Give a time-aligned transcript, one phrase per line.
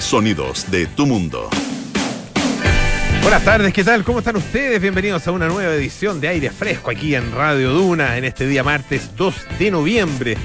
[0.00, 1.50] Sonidos de tu mundo.
[3.22, 4.02] Buenas tardes, ¿qué tal?
[4.02, 4.80] ¿Cómo están ustedes?
[4.80, 8.64] Bienvenidos a una nueva edición de Aire Fresco aquí en Radio Duna en este día
[8.64, 10.38] martes 2 de noviembre.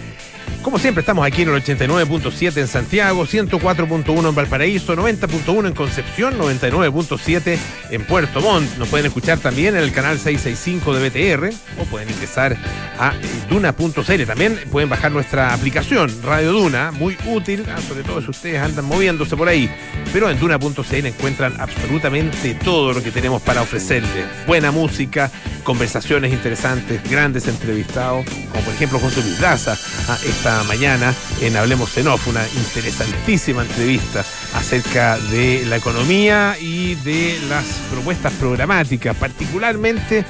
[0.65, 6.39] Como siempre, estamos aquí en el 89.7 en Santiago, 104.1 en Valparaíso, 90.1 en Concepción,
[6.39, 7.59] 99.7
[7.91, 8.75] en Puerto Montt.
[8.79, 12.57] Nos pueden escuchar también en el canal 665 de BTR o pueden ingresar
[12.97, 13.13] a
[13.47, 14.23] duna.cl.
[14.25, 18.85] También pueden bajar nuestra aplicación Radio Duna, muy útil, ah, sobre todo si ustedes andan
[18.85, 19.69] moviéndose por ahí.
[20.11, 24.25] Pero en duna.cl encuentran absolutamente todo lo que tenemos para ofrecerles.
[24.47, 25.29] Buena música,
[25.63, 29.77] conversaciones interesantes, grandes entrevistados, como por ejemplo José Luis Daza,
[30.07, 36.95] ah, esta mañana en Hablemos en Off, una interesantísima entrevista acerca de la economía y
[36.95, 40.25] de las propuestas programáticas, particularmente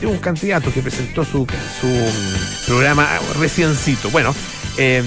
[0.00, 1.46] de un candidato que presentó su,
[1.80, 3.08] su mm, programa
[3.38, 4.10] reciencito.
[4.10, 4.34] Bueno,
[4.76, 5.04] em,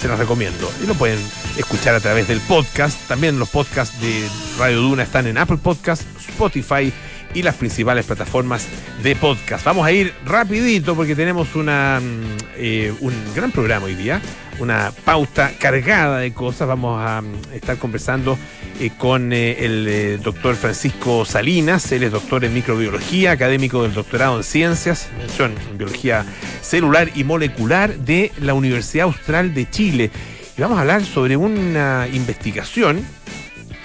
[0.00, 0.70] se los recomiendo.
[0.82, 1.18] Y lo pueden
[1.56, 2.98] escuchar a través del podcast.
[3.08, 6.92] También los podcasts de Radio Duna están en Apple Podcast, Spotify
[7.34, 8.66] y las principales plataformas
[9.02, 9.64] de podcast.
[9.64, 14.20] Vamos a ir rapidito porque tenemos una, mm, eh, un gran programa hoy día,
[14.58, 16.68] una pauta cargada de cosas.
[16.68, 18.38] Vamos a mm, estar conversando
[18.80, 24.38] eh, con eh, el doctor Francisco Salinas, él es doctor en microbiología, académico del doctorado
[24.38, 26.24] en ciencias, en biología
[26.60, 30.10] celular y molecular de la Universidad Austral de Chile.
[30.56, 33.04] Y vamos a hablar sobre una investigación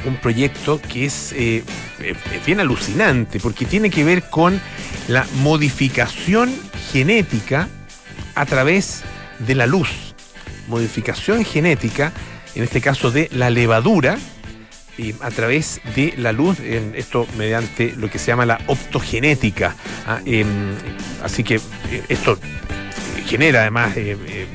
[0.05, 1.63] un proyecto que es, eh,
[2.45, 4.59] bien alucinante, porque tiene que ver con
[5.07, 6.53] la modificación
[6.91, 7.67] genética
[8.35, 9.03] a través
[9.39, 9.89] de la luz.
[10.67, 12.11] Modificación genética,
[12.55, 14.17] en este caso de la levadura,
[15.21, 19.75] a través de la luz, en esto mediante lo que se llama la optogenética.
[20.05, 20.75] Ah, em,
[21.23, 22.37] así que eh, esto
[23.25, 24.45] genera además eh,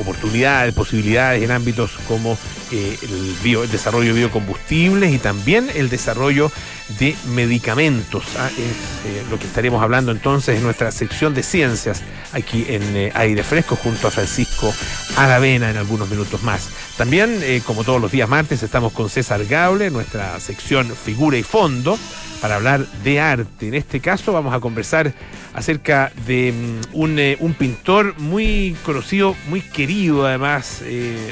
[0.00, 2.38] oportunidades, posibilidades en ámbitos como
[2.70, 6.52] eh, el, desarrollo de biocombustibles y también el desarrollo
[6.98, 8.24] de medicamentos.
[8.36, 8.50] ¿ah?
[8.50, 8.58] Es
[9.06, 12.02] eh, lo que estaremos hablando entonces en nuestra sección de ciencias
[12.32, 14.72] aquí en eh, Aire Fresco junto a Francisco
[15.16, 16.68] Aravena en algunos minutos más.
[16.96, 21.98] También, como todos los días martes, estamos con César Gable, nuestra sección Figura y Fondo,
[22.40, 23.68] para hablar de arte.
[23.68, 25.12] En este caso vamos a conversar
[25.54, 30.82] acerca de mm, un, un pintor muy conocido, muy querido además,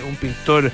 [0.09, 0.73] un pintor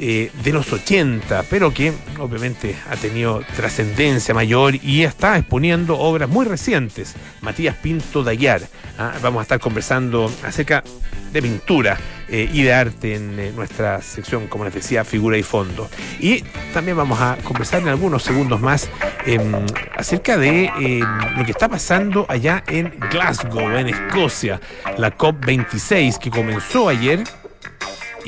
[0.00, 6.28] eh, de los 80, pero que obviamente ha tenido trascendencia mayor y está exponiendo obras
[6.28, 7.16] muy recientes.
[7.40, 8.62] Matías Pinto Dayar.
[8.96, 9.14] ¿ah?
[9.22, 10.84] Vamos a estar conversando acerca
[11.32, 11.98] de pintura
[12.28, 15.88] eh, y de arte en eh, nuestra sección, como les decía, figura y fondo.
[16.20, 16.42] Y
[16.72, 18.88] también vamos a conversar en algunos segundos más
[19.26, 19.52] em,
[19.96, 21.00] acerca de em,
[21.36, 24.60] lo que está pasando allá en Glasgow, en Escocia,
[24.96, 27.24] la COP26 que comenzó ayer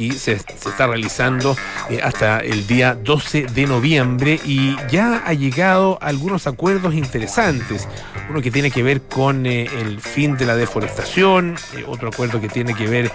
[0.01, 1.55] y se, está realizando
[1.91, 7.87] eh, hasta el día 12 de noviembre y ya ha llegado algunos acuerdos interesantes.
[8.31, 12.41] Uno que tiene que ver con eh, el fin de la deforestación, eh, otro acuerdo
[12.41, 13.11] que tiene que ver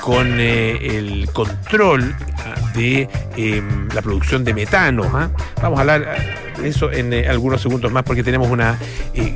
[0.00, 5.04] con el control ah, de em, la producción de metano.
[5.14, 5.28] ¿ah?
[5.60, 8.78] Vamos a hablar de eso en algunos segundos más porque tenemos una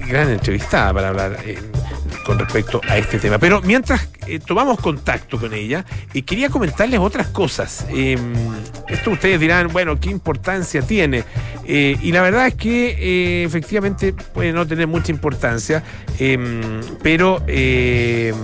[0.08, 1.36] gran entrevistada para hablar
[2.24, 3.38] con respecto a este tema.
[3.38, 7.86] Pero mientras eh, tomamos contacto con ella, eh, quería comentarles otras cosas.
[7.90, 8.34] Em,
[8.88, 11.24] esto ustedes dirán, bueno, ¿qué importancia tiene?
[11.64, 15.82] Eh, y la verdad es que efectivamente puede no tener mucha importancia,
[16.18, 18.34] em, pero em,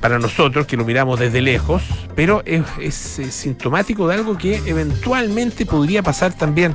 [0.00, 1.82] para nosotros que lo miramos desde lejos,
[2.16, 2.96] pero es
[3.30, 6.74] sintomático de algo que eventualmente podría pasar también,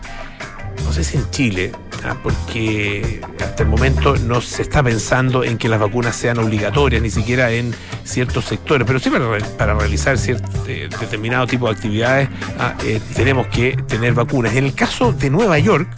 [0.84, 1.72] no sé si en Chile,
[2.04, 7.02] Ah, porque hasta el momento no se está pensando en que las vacunas sean obligatorias,
[7.02, 7.74] ni siquiera en
[8.04, 9.10] ciertos sectores, pero sí
[9.58, 12.30] para, realizar cierto, eh, determinado tipo de actividades
[12.60, 14.56] ah, eh, tenemos que tener vacunas.
[14.56, 15.90] En el caso de Nueva York,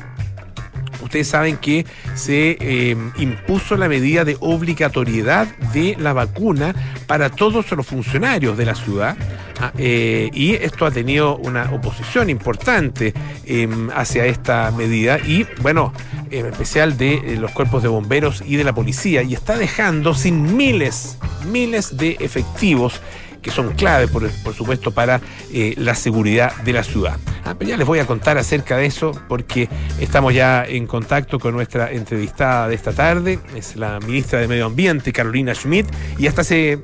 [1.01, 6.73] ustedes saben que se eh, impuso la medida de obligatoriedad de la vacuna
[7.07, 9.17] para todos los funcionarios de la ciudad.
[9.59, 13.13] Ah, eh, y esto ha tenido una oposición importante
[13.45, 15.91] em, hacia esta medida y, bueno,
[16.31, 20.13] en especial de eh, los cuerpos de bomberos y de la policía, y está dejando
[20.13, 21.17] sin miles,
[21.51, 23.01] miles de efectivos
[23.41, 25.21] que son clave, por, supuesto, para
[25.53, 27.17] eh, la seguridad de la ciudad.
[27.45, 29.69] Ah, ya les voy a contar acerca de eso porque
[29.99, 34.65] estamos ya en contacto con nuestra entrevistada de esta tarde, es la ministra de Medio
[34.65, 35.87] Ambiente, Carolina Schmidt,
[36.17, 36.79] y hasta hace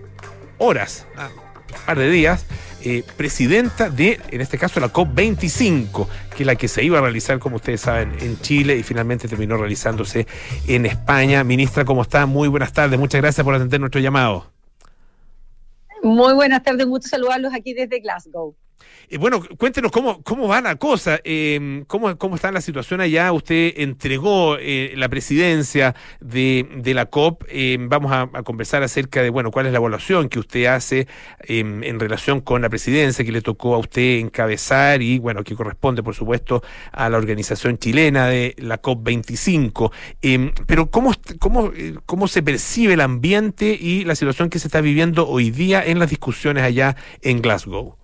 [0.57, 2.45] horas, ah, un par de días,
[2.87, 7.01] eh, presidenta de, en este caso, la COP25, que es la que se iba a
[7.01, 10.27] realizar, como ustedes saben, en Chile y finalmente terminó realizándose
[10.67, 11.43] en España.
[11.43, 12.27] Ministra, ¿cómo está?
[12.27, 12.99] Muy buenas tardes.
[12.99, 14.54] Muchas gracias por atender nuestro llamado.
[16.05, 18.55] Muy buenas tardes, gusto saludarlos aquí desde Glasgow.
[19.09, 23.31] Eh, bueno, cuéntenos cómo, cómo va la cosa, eh, cómo, cómo está la situación allá.
[23.31, 27.43] Usted entregó eh, la presidencia de, de la COP.
[27.87, 31.07] vamos a, conversar acerca de, bueno, cuál es la evaluación que usted hace
[31.47, 36.03] en relación con la presidencia que le tocó a usted encabezar y, bueno, que corresponde,
[36.03, 39.91] por supuesto, a la organización chilena de la COP 25.
[40.67, 41.71] pero ¿cómo, cómo,
[42.05, 45.99] ¿cómo se percibe el ambiente y la situación que se está viviendo hoy día en
[45.99, 47.97] las discusiones allá en Glasgow?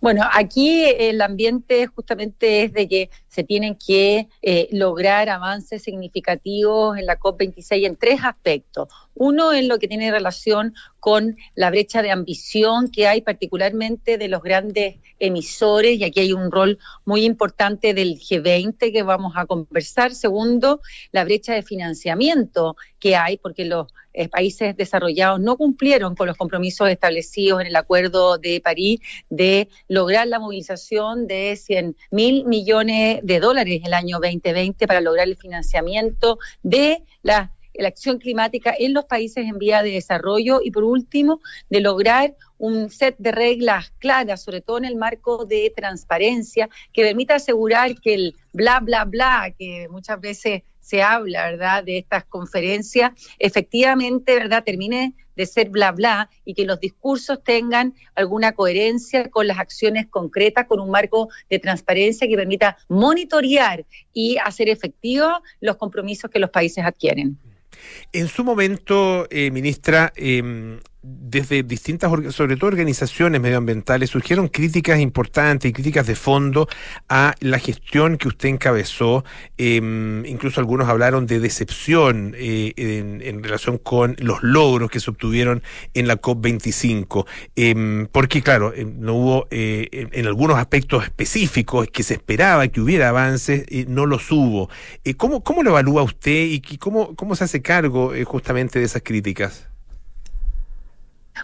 [0.00, 6.96] Bueno, aquí el ambiente justamente es de que se tienen que eh, lograr avances significativos
[6.96, 8.88] en la COP26 en tres aspectos.
[9.14, 14.28] Uno en lo que tiene relación con la brecha de ambición que hay particularmente de
[14.28, 19.44] los grandes emisores, y aquí hay un rol muy importante del G20 que vamos a
[19.44, 20.14] conversar.
[20.14, 20.80] Segundo,
[21.12, 26.36] la brecha de financiamiento que hay, porque los eh, países desarrollados no cumplieron con los
[26.36, 33.20] compromisos establecidos en el Acuerdo de París de lograr la movilización de 100 mil millones
[33.22, 37.52] de dólares el año 2020 para lograr el financiamiento de la
[37.86, 42.90] acción climática en los países en vía de desarrollo y por último de lograr un
[42.90, 48.14] set de reglas claras, sobre todo en el marco de transparencia, que permita asegurar que
[48.14, 54.64] el bla, bla, bla, que muchas veces se habla, ¿verdad?, de estas conferencias, efectivamente, ¿verdad?,
[54.64, 60.08] termine de ser bla, bla y que los discursos tengan alguna coherencia con las acciones
[60.08, 66.40] concretas, con un marco de transparencia que permita monitorear y hacer efectivos los compromisos que
[66.40, 67.38] los países adquieren.
[68.12, 75.70] En su momento, eh, ministra, em, desde distintas, sobre todo organizaciones medioambientales, surgieron críticas importantes
[75.70, 76.68] y críticas de fondo
[77.08, 79.24] a la gestión que usted encabezó.
[79.56, 85.62] Em, incluso algunos hablaron de decepción eh, en, relación con los logros que se obtuvieron
[85.94, 87.26] en la COP25.
[87.56, 92.80] Em, porque, claro, em, no hubo eh, en, algunos aspectos específicos que se esperaba que
[92.80, 94.68] hubiera avances, eh, no los hubo.
[95.16, 99.69] ¿cómo, ¿Cómo lo evalúa usted y cómo, cómo se hace cargo justamente de esas críticas?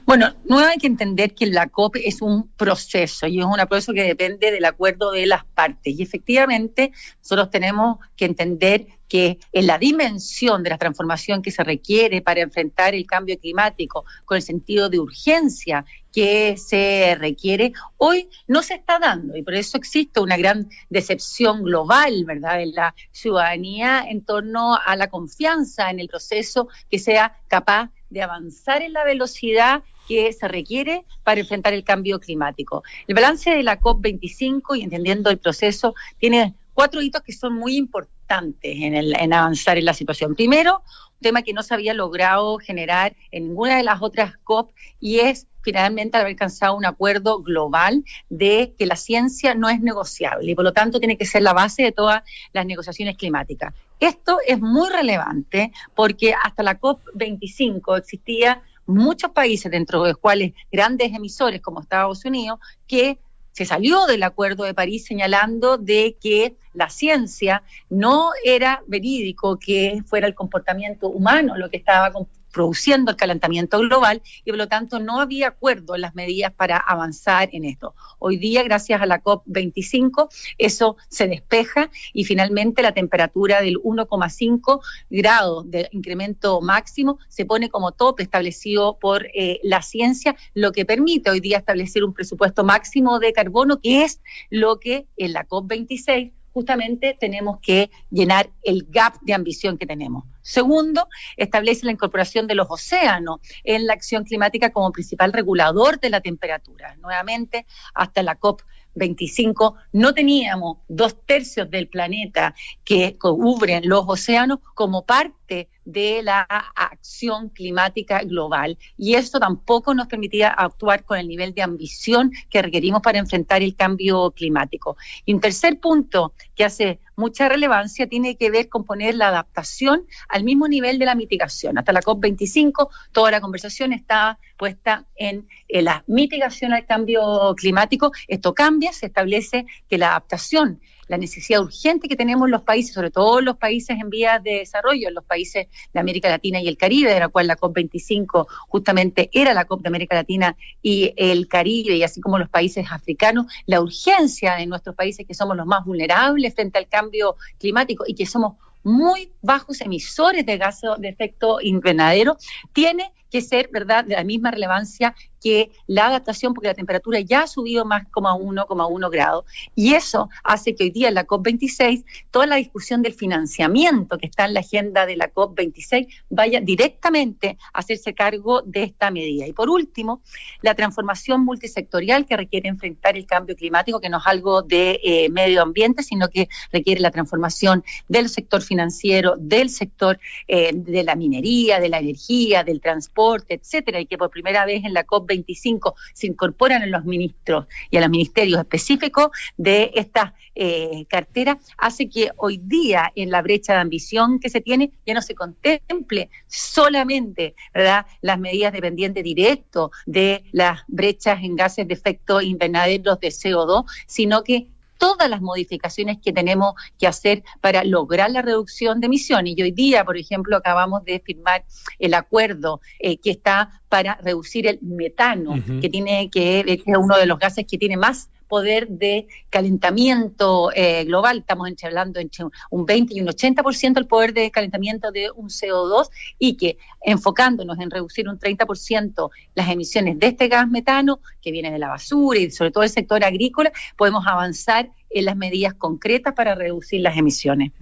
[0.05, 3.93] Bueno, no hay que entender que la COP es un proceso y es un proceso
[3.93, 5.99] que depende del acuerdo de las partes.
[5.99, 11.63] Y efectivamente, nosotros tenemos que entender que en la dimensión de la transformación que se
[11.63, 18.29] requiere para enfrentar el cambio climático con el sentido de urgencia que se requiere, hoy
[18.49, 22.95] no se está dando y por eso existe una gran decepción global, ¿verdad?, en la
[23.13, 28.95] ciudadanía en torno a la confianza en el proceso que sea capaz de avanzar en
[28.95, 32.83] la velocidad que se requiere para enfrentar el cambio climático.
[33.07, 37.77] El balance de la COP25 y entendiendo el proceso tiene cuatro hitos que son muy
[37.77, 40.35] importantes en, en avanzar en la situación.
[40.35, 40.83] Primero,
[41.21, 45.47] tema que no se había logrado generar en ninguna de las otras COP y es
[45.63, 50.65] finalmente haber alcanzado un acuerdo global de que la ciencia no es negociable y por
[50.65, 52.23] lo tanto tiene que ser la base de todas
[52.53, 53.75] las negociaciones climáticas.
[53.99, 60.53] Esto es muy relevante porque hasta la COP25 existía muchos países, dentro de los cuales
[60.71, 63.19] grandes emisores como Estados Unidos, que
[63.57, 70.03] se salió del Acuerdo de París señalando de que la ciencia no era verídico que
[70.05, 72.13] fuera el comportamiento humano lo que estaba
[72.57, 76.79] produciendo el calentamiento global y por lo tanto no había acuerdo en las medidas para
[76.79, 77.95] avanzar en esto.
[78.19, 84.81] Hoy día, gracias a la COP25, eso se despeja y finalmente la temperatura del 1,5
[85.11, 90.87] grados de incremento máximo se pone como tope establecido por eh, la ciencia, lo que
[90.87, 95.47] permite hoy día establecer un presupuesto máximo de carbono, que es lo que en la
[95.47, 100.25] COP26 justamente tenemos que llenar el gap de ambición que tenemos.
[100.41, 106.09] Segundo, establece la incorporación de los océanos en la acción climática como principal regulador de
[106.09, 106.97] la temperatura.
[107.03, 108.63] Nuevamente, hasta la COP
[108.95, 112.55] 25 no teníamos dos tercios del planeta
[112.87, 118.77] que cubren los océanos como parte de la acción climática global.
[118.99, 123.63] Y eso tampoco nos permitía actuar con el nivel de ambición que requerimos para enfrentar
[123.63, 124.97] el cambio climático.
[125.25, 130.05] Y un tercer punto que hace mucha relevancia tiene que ver con poner la adaptación
[130.29, 131.79] al mismo nivel de la mitigación.
[131.79, 138.13] Hasta la COP25 toda la conversación está puesta en, la mitigación al cambio climático.
[138.29, 143.11] Esto cambia, se establece que la adaptación la necesidad urgente que tenemos los países, sobre
[143.11, 147.13] todo los países en vías de desarrollo, los países de América Latina y el Caribe,
[147.13, 151.97] de la cual la COP25 justamente era la COP de América Latina y el Caribe,
[151.97, 155.85] y así como los países africanos, la urgencia de nuestros países que somos los más
[155.85, 161.61] vulnerables frente al cambio climático y que somos muy bajos emisores de gases de efecto
[161.61, 162.37] invernadero,
[162.73, 167.43] tiene que ser, ¿verdad?, de la misma relevancia que la adaptación, porque la temperatura ya
[167.43, 169.45] ha subido más como a 1,1 grado.
[169.75, 174.27] Y eso hace que hoy día en la COP26 toda la discusión del financiamiento que
[174.27, 179.47] está en la agenda de la COP26 vaya directamente a hacerse cargo de esta medida.
[179.47, 180.23] Y por último,
[180.63, 185.29] la transformación multisectorial que requiere enfrentar el cambio climático, que no es algo de eh,
[185.29, 191.15] medio ambiente, sino que requiere la transformación del sector financiero, del sector eh, de la
[191.15, 195.95] minería, de la energía, del transporte, etcétera, y que por primera vez en la COP25
[196.15, 202.09] se incorporan en los ministros y a los ministerios específicos de esta eh, cartera, hace
[202.09, 206.31] que hoy día en la brecha de ambición que se tiene ya no se contemple
[206.47, 208.07] solamente ¿verdad?
[208.23, 214.43] las medidas dependientes directo de las brechas en gases de efecto invernadero de CO2, sino
[214.43, 214.69] que
[214.99, 219.55] todas las modificaciones que tenemos que hacer para lograr la reducción de emisiones.
[219.57, 221.65] Y hoy día, por ejemplo, acabamos de firmar
[221.99, 227.17] el acuerdo eh, que está para reducir el metano, que tiene que, que es uno
[227.17, 231.39] de los gases que tiene más poder de calentamiento eh, global.
[231.39, 236.09] Estamos hablando entre un 20 y un 80% del poder de calentamiento de un CO2
[236.39, 241.71] y que enfocándonos en reducir un 30% las emisiones de este gas metano que viene
[241.71, 246.35] de la basura y sobre todo el sector agrícola, podemos avanzar en las medidas concretas
[246.35, 247.73] para reducir las emisiones.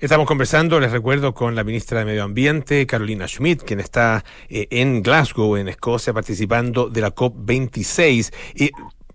[0.00, 4.68] Estamos conversando, les recuerdo, con la ministra de Medio Ambiente, Carolina Schmidt, quien está eh,
[4.70, 8.32] en Glasgow, en Escocia, participando de la COP26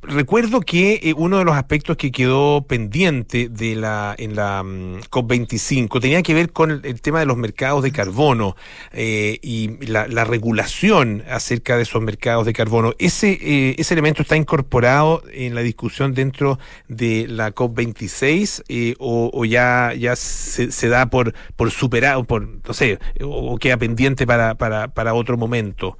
[0.03, 5.01] recuerdo que eh, uno de los aspectos que quedó pendiente de la en la mm,
[5.09, 8.55] COP25 tenía que ver con el, tema de los mercados de carbono
[8.91, 12.93] eh, y la, regulación acerca de esos mercados de carbono.
[12.97, 19.93] Ese, eh, ese elemento está incorporado en la discusión dentro de la COP26 o, ya,
[19.97, 25.13] ya se, da por, por superado, por, no sé, o, queda pendiente para, para, para
[25.13, 25.97] otro momento.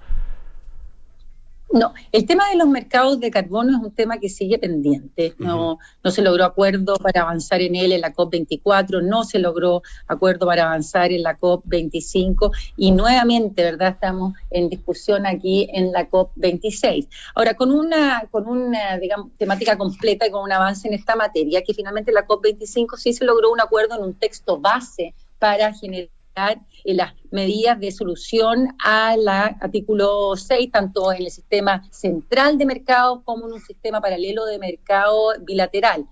[1.73, 5.33] No, el tema de los mercados de carbono es un tema que sigue pendiente.
[5.39, 9.81] No, no se logró acuerdo para avanzar en él en la COP24, no se logró
[10.07, 13.93] acuerdo para avanzar en la COP25 y nuevamente, ¿verdad?
[13.93, 17.07] Estamos en discusión aquí en la COP26.
[17.33, 21.63] Ahora, con una, con una digamos, temática completa y con un avance en esta materia,
[21.63, 26.61] que finalmente la COP25 sí se logró un acuerdo en un texto base para generar
[26.83, 33.23] en las medidas de solución al artículo 6, tanto en el sistema central de mercado
[33.23, 36.07] como en un sistema paralelo de mercado bilateral.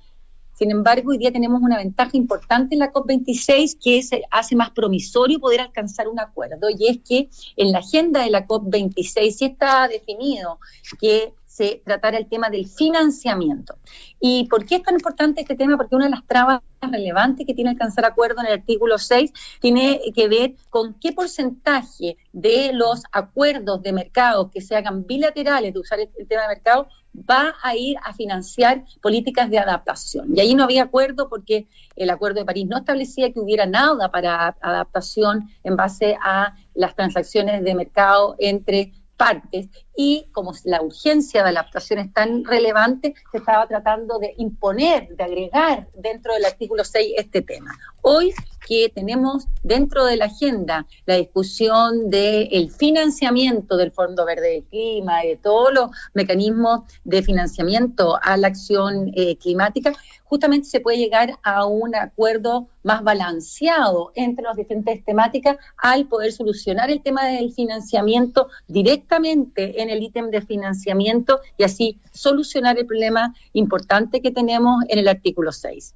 [0.54, 4.70] Sin embargo, hoy día tenemos una ventaja importante en la COP26 que se hace más
[4.70, 9.46] promisorio poder alcanzar un acuerdo y es que en la agenda de la COP26 sí
[9.46, 10.60] está definido
[11.00, 13.75] que se tratara el tema del financiamiento.
[14.20, 15.77] ¿Y por qué es tan importante este tema?
[15.77, 20.01] Porque una de las trabas relevantes que tiene alcanzar acuerdo en el artículo 6 tiene
[20.15, 25.80] que ver con qué porcentaje de los acuerdos de mercado que se hagan bilaterales de
[25.80, 30.36] usar el tema de mercado va a ir a financiar políticas de adaptación.
[30.36, 34.10] Y ahí no había acuerdo porque el Acuerdo de París no establecía que hubiera nada
[34.10, 41.44] para adaptación en base a las transacciones de mercado entre partes y como la urgencia
[41.44, 46.84] de adaptación es tan relevante, se estaba tratando de imponer, de agregar dentro del artículo
[46.84, 47.78] 6 este tema.
[48.01, 48.34] Hoy
[48.68, 55.22] que tenemos dentro de la agenda la discusión del financiamiento del Fondo Verde del Clima
[55.22, 59.94] de todos los mecanismos de financiamiento a la acción eh, climática,
[60.32, 66.32] justamente se puede llegar a un acuerdo más balanceado entre las diferentes temáticas al poder
[66.32, 72.86] solucionar el tema del financiamiento directamente en el ítem de financiamiento y así solucionar el
[72.86, 75.96] problema importante que tenemos en el artículo 6.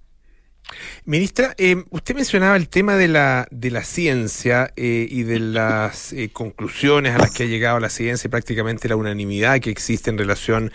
[1.06, 6.14] Ministra, eh, usted mencionaba el tema de la, de la ciencia eh, y de las
[6.14, 10.10] eh, conclusiones a las que ha llegado la ciencia y prácticamente la unanimidad que existe
[10.10, 10.72] en relación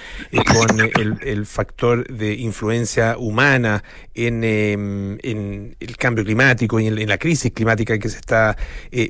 [0.46, 3.82] con el, factor de influencia humana
[4.14, 8.56] en, em, en el cambio climático y en, la crisis climática que se está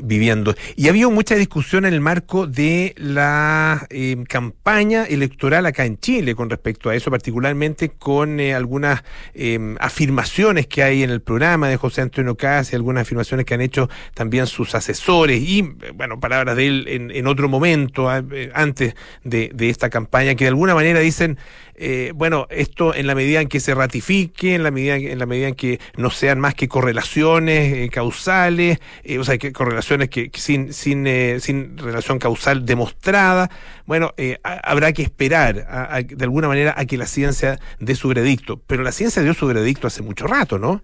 [0.03, 0.55] viviendo.
[0.77, 5.99] Y ha habido mucha discusión en el marco de la em, campaña electoral acá en
[5.99, 9.03] Chile con respecto a eso, particularmente con algunas
[9.35, 13.55] em, afirmaciones que hay en el programa de José Antonio Cas y algunas afirmaciones que
[13.55, 15.63] han hecho también sus asesores y,
[15.95, 18.95] bueno, palabras de él en, otro momento, eh, antes
[19.25, 21.39] de, esta campaña, que de alguna manera dicen,
[21.81, 25.27] eh, bueno, esto en la medida en que se ratifique, en la medida en la
[25.27, 28.79] medida en que no sean más que correlaciones eh, causales,
[29.19, 31.07] o sea, que correlaciones que, sin sin
[31.41, 33.51] sin relación causal demostrada,
[33.87, 34.13] bueno,
[34.45, 38.93] habrá que esperar de alguna manera a que la ciencia dé su veredicto, pero la
[38.93, 40.83] ciencia dio su veredicto hace mucho rato, ¿no?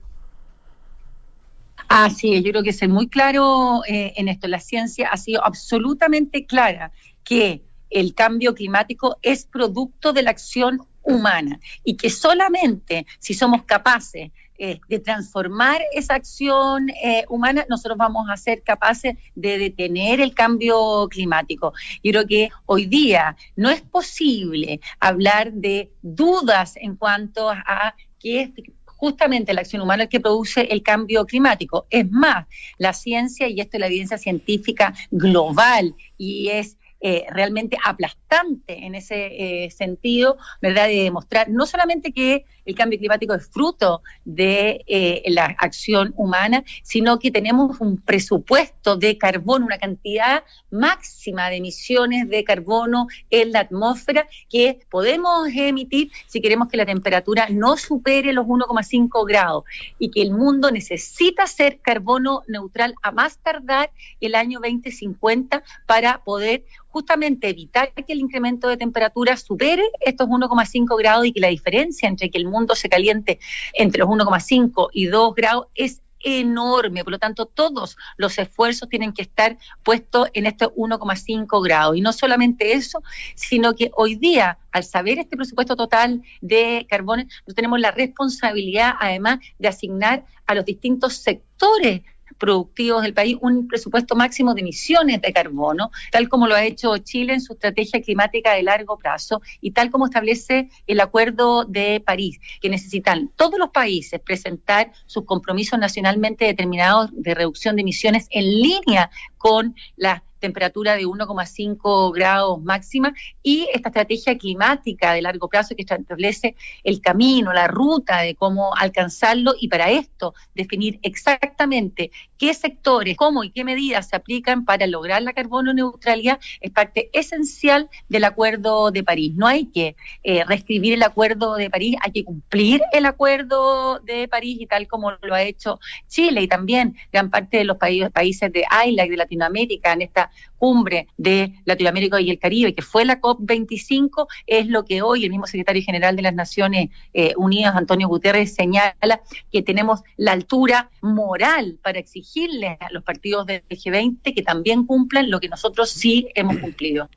[1.88, 4.48] Así es, yo creo que ser muy claro eh, en esto.
[4.48, 10.80] La ciencia ha sido absolutamente clara que el cambio climático es producto de la acción
[11.02, 17.98] humana y que solamente si somos capaces eh, de transformar esa acción eh, humana, nosotros
[17.98, 21.74] vamos a ser capaces de detener el cambio climático.
[22.02, 28.40] Yo creo que hoy día no es posible hablar de dudas en cuanto a que
[28.40, 28.50] es
[28.86, 31.86] justamente la acción humana el que produce el cambio climático.
[31.90, 32.46] Es más,
[32.78, 38.94] la ciencia, y esto es la evidencia científica global, y es eh, realmente aplastante en
[38.94, 40.88] ese eh, sentido, ¿verdad?
[40.88, 46.64] De demostrar no solamente que el cambio climático es fruto de eh, la acción humana,
[46.82, 53.52] sino que tenemos un presupuesto de carbono, una cantidad máxima de emisiones de carbono en
[53.52, 59.64] la atmósfera que podemos emitir si queremos que la temperatura no supere los 1,5 grados
[59.98, 66.22] y que el mundo necesita ser carbono neutral a más tardar el año 2050 para
[66.24, 71.48] poder justamente evitar que el incremento de temperatura supere estos 1,5 grados y que la
[71.48, 73.38] diferencia entre que el mundo se caliente
[73.72, 79.12] entre los 1,5 y 2 grados es enorme, por lo tanto todos los esfuerzos tienen
[79.12, 81.96] que estar puestos en estos 1,5 grados.
[81.96, 83.02] Y no solamente eso,
[83.34, 89.38] sino que hoy día, al saber este presupuesto total de nosotros tenemos la responsabilidad además
[89.58, 92.02] de asignar a los distintos sectores
[92.38, 96.96] productivos del país un presupuesto máximo de emisiones de carbono, tal como lo ha hecho
[96.98, 102.02] Chile en su estrategia climática de largo plazo y tal como establece el Acuerdo de
[102.04, 108.26] París, que necesitan todos los países presentar sus compromisos nacionalmente determinados de reducción de emisiones
[108.30, 113.12] en línea con las temperatura de 1,5 grados máxima
[113.42, 118.74] y esta estrategia climática de largo plazo que establece el camino, la ruta de cómo
[118.74, 124.86] alcanzarlo y para esto definir exactamente qué sectores, cómo y qué medidas se aplican para
[124.86, 129.32] lograr la carbono neutralidad es parte esencial del Acuerdo de París.
[129.34, 134.28] No hay que eh, reescribir el Acuerdo de París, hay que cumplir el Acuerdo de
[134.28, 135.78] París y tal como lo ha hecho
[136.08, 140.25] Chile y también gran parte de los países, de ILAC de Latinoamérica en esta
[140.58, 145.30] cumbre de Latinoamérica y el Caribe, que fue la COP25, es lo que hoy el
[145.30, 149.20] mismo secretario general de las Naciones eh, Unidas, Antonio Guterres, señala
[149.52, 155.30] que tenemos la altura moral para exigirle a los partidos del G20 que también cumplan
[155.30, 157.08] lo que nosotros sí hemos cumplido.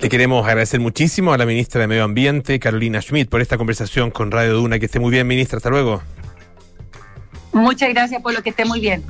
[0.00, 4.10] Le queremos agradecer muchísimo a la ministra de Medio Ambiente, Carolina Schmidt, por esta conversación
[4.10, 4.78] con Radio Duna.
[4.78, 5.56] Que esté muy bien, ministra.
[5.56, 6.02] Hasta luego.
[7.52, 9.02] Muchas gracias por lo que esté muy bien.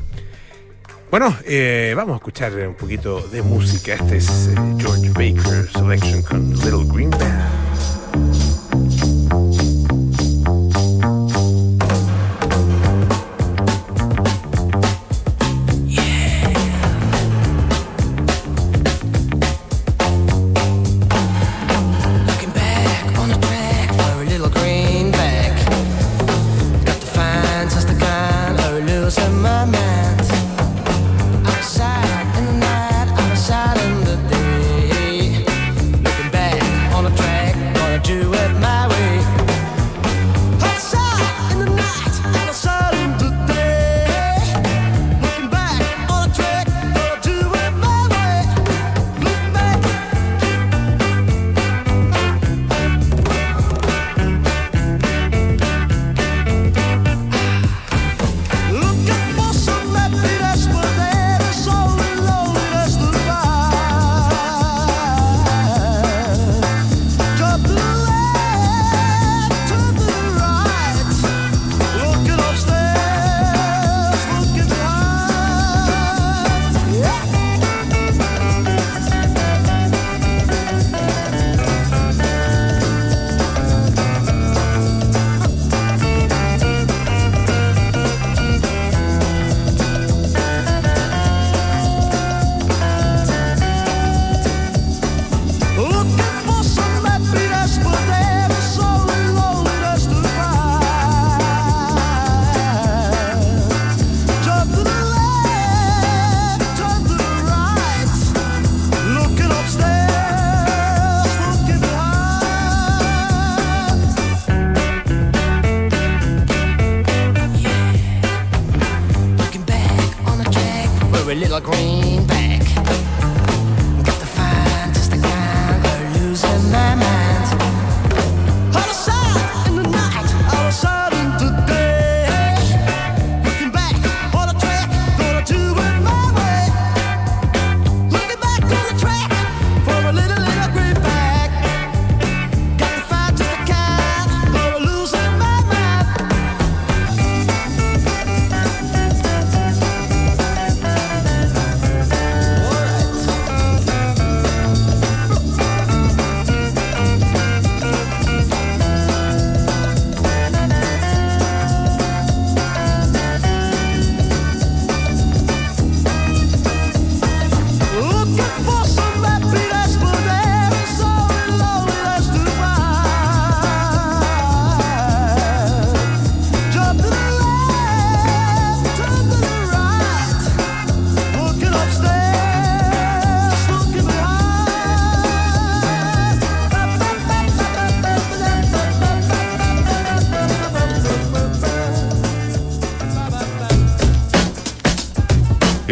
[1.11, 3.95] Bueno, eh, vamos a escuchar un poquito de música.
[3.95, 7.78] Este es eh, George Baker Selection con Little Green Band.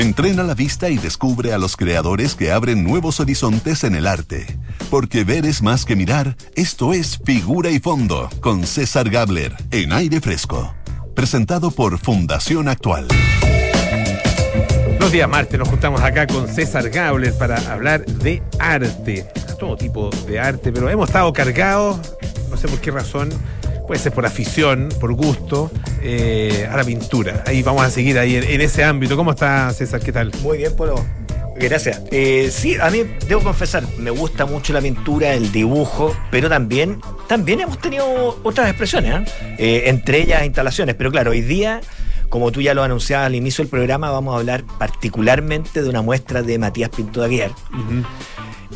[0.07, 4.47] Entrena la vista y descubre a los creadores que abren nuevos horizontes en el arte.
[4.89, 9.93] Porque ver es más que mirar, esto es Figura y Fondo, con César Gabler, en
[9.93, 10.73] aire fresco.
[11.17, 13.09] Presentado por Fundación Actual.
[15.01, 19.27] Los días martes nos juntamos acá con César Gabler para hablar de arte,
[19.59, 21.99] todo tipo de arte, pero hemos estado cargados,
[22.49, 23.31] no sé por qué razón,
[23.87, 25.71] puede ser por afición, por gusto,
[26.03, 27.45] eh, a la pintura.
[27.47, 29.17] Ahí vamos a seguir ahí en, en ese ámbito.
[29.17, 30.01] ¿Cómo está César?
[30.01, 30.33] ¿Qué tal?
[30.43, 31.05] Muy bien, Polo.
[31.59, 32.03] Gracias.
[32.11, 37.01] Eh, sí, a mí debo confesar, me gusta mucho la pintura, el dibujo, pero también,
[37.29, 39.57] también hemos tenido otras expresiones, ¿eh?
[39.59, 40.95] Eh, entre ellas instalaciones.
[40.97, 41.81] Pero claro, hoy día,
[42.29, 46.03] como tú ya lo anunciabas al inicio del programa, vamos a hablar particularmente de una
[46.03, 47.53] muestra de Matías Pinto de Aguiar.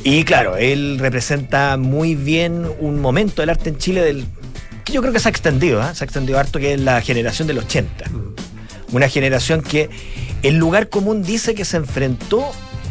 [0.02, 4.24] Y claro, él representa muy bien un momento del arte en Chile del
[4.90, 5.94] que yo creo que se ha extendido, ¿eh?
[5.94, 8.04] se ha extendido harto, que es la generación del 80.
[8.92, 9.88] Una generación que
[10.42, 12.44] el lugar común dice que se enfrentó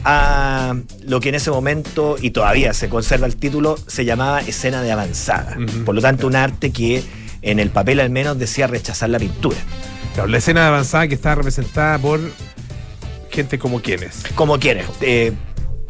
[0.05, 4.81] a lo que en ese momento, y todavía se conserva el título, se llamaba escena
[4.81, 5.57] de avanzada.
[5.85, 7.03] Por lo tanto, un arte que
[7.41, 9.57] en el papel al menos decía rechazar la pintura.
[10.13, 12.19] Claro, la escena de avanzada que está representada por
[13.29, 14.23] gente como quienes.
[14.35, 14.85] Como quieres.
[15.01, 15.33] eh,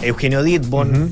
[0.01, 1.11] Eugenio Ditbon, Ujú.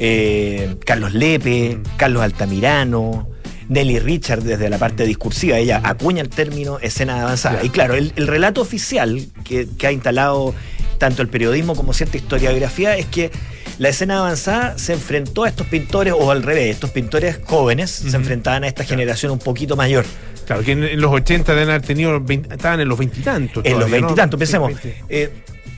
[0.00, 3.28] eh, Carlos Lepe, Carlos Altamirano,
[3.68, 7.54] Nelly Richard desde la parte discursiva, ella acuña el término escena avanzada.
[7.56, 7.66] Claro.
[7.66, 10.54] Y claro, el, el relato oficial que, que ha instalado
[10.98, 13.30] tanto el periodismo como cierta historiografía es que
[13.78, 18.16] la escena avanzada se enfrentó a estos pintores, o al revés, estos pintores jóvenes se
[18.16, 20.04] enfrentaban a esta generación un poquito mayor.
[20.46, 23.64] Claro, que en, en los 80 deben haber tenido, 20 estaban en los veintitantos.
[23.64, 24.68] En los veintitantos, pensemos.
[24.68, 25.04] 20.
[25.08, 25.32] eh,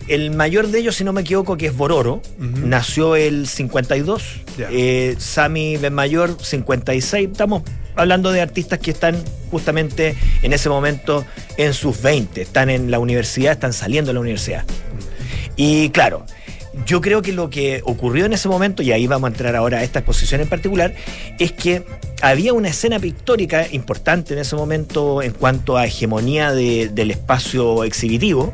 [0.09, 2.67] el mayor de ellos, si no me equivoco, que es Bororo, Ujú.
[2.67, 4.23] nació el 52.
[4.59, 4.69] Ya.
[4.71, 7.29] Eh, Sami Benmayor, 56.
[7.33, 7.63] Estamos
[7.97, 9.17] hablando de artistas que están
[9.51, 11.25] justamente en ese momento
[11.57, 12.43] en sus 20.
[12.43, 14.65] Están en la universidad, están saliendo de la universidad.
[15.57, 16.25] Y claro,
[16.87, 19.79] yo creo que lo que ocurrió en ese momento, y ahí vamos a entrar ahora
[19.79, 20.95] a esta exposición en particular,
[21.39, 21.85] es que
[22.21, 27.83] había una escena pictórica importante en ese momento en cuanto a hegemonía de- del espacio
[27.85, 28.53] exhibitivo,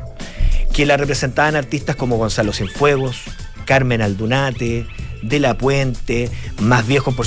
[0.73, 3.21] que la representaban artistas como Gonzalo Cienfuegos,
[3.65, 4.87] Carmen Aldunate,
[5.21, 7.25] De La Puente, más viejos por,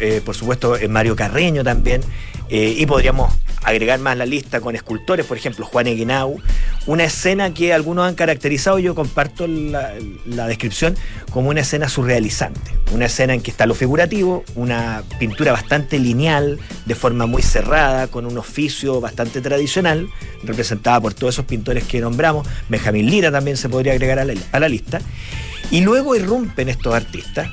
[0.00, 2.02] eh, por supuesto eh, Mario Carreño también,
[2.48, 3.32] eh, y podríamos
[3.62, 6.40] agregar más la lista con escultores, por ejemplo Juan Eguinau,
[6.86, 9.92] una escena que algunos han caracterizado, yo comparto la,
[10.24, 10.96] la descripción,
[11.30, 16.58] como una escena surrealizante, una escena en que está lo figurativo, una pintura bastante lineal,
[16.86, 20.08] de forma muy cerrada, con un oficio bastante tradicional,
[20.44, 24.34] representada por todos esos pintores que nombramos, Benjamín Lira también se podría agregar a la,
[24.52, 25.00] a la lista,
[25.70, 27.50] y luego irrumpen estos artistas,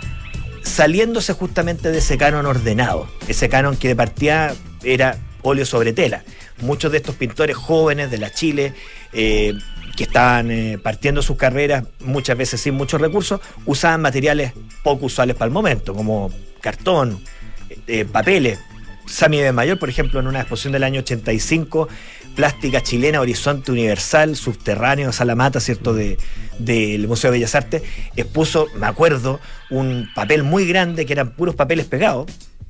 [0.63, 6.23] saliéndose justamente de ese canon ordenado, ese canon que de partida era óleo sobre tela.
[6.61, 8.73] Muchos de estos pintores jóvenes de la Chile,
[9.13, 9.53] eh,
[9.95, 15.35] que estaban eh, partiendo sus carreras, muchas veces sin muchos recursos, usaban materiales poco usuales
[15.35, 17.21] para el momento, como cartón,
[17.87, 18.59] eh, papeles.
[19.07, 21.87] Sami de Mayor, por ejemplo, en una exposición del año 85,
[22.35, 26.17] Plástica Chilena, Horizonte Universal, Subterráneo, Salamata, ¿cierto?, de-
[26.59, 27.83] del Museo de Bellas Artes,
[28.15, 32.25] expuso, me acuerdo, un papel muy grande que eran puros papeles pegados.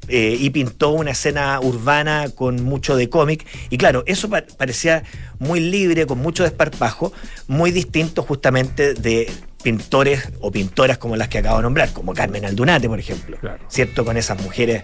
[0.08, 3.46] Eh, y pintó una escena urbana con mucho de cómic.
[3.70, 5.04] Y claro, eso pa- parecía
[5.40, 7.12] muy libre, con mucho desparpajo,
[7.48, 9.32] muy distinto justamente de
[9.64, 13.38] pintores o pintoras como las que acabo de nombrar, como Carmen Aldunate, por ejemplo.
[13.40, 13.64] Claro.
[13.68, 14.06] ¿Cierto?
[14.06, 14.84] Con esas mujeres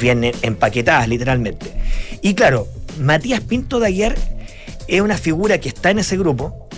[0.00, 1.70] bien empaquetadas, literalmente.
[2.22, 2.66] Y claro,
[2.98, 4.14] Matías Pinto de Aguiar
[4.88, 6.68] es una figura que está en ese grupo.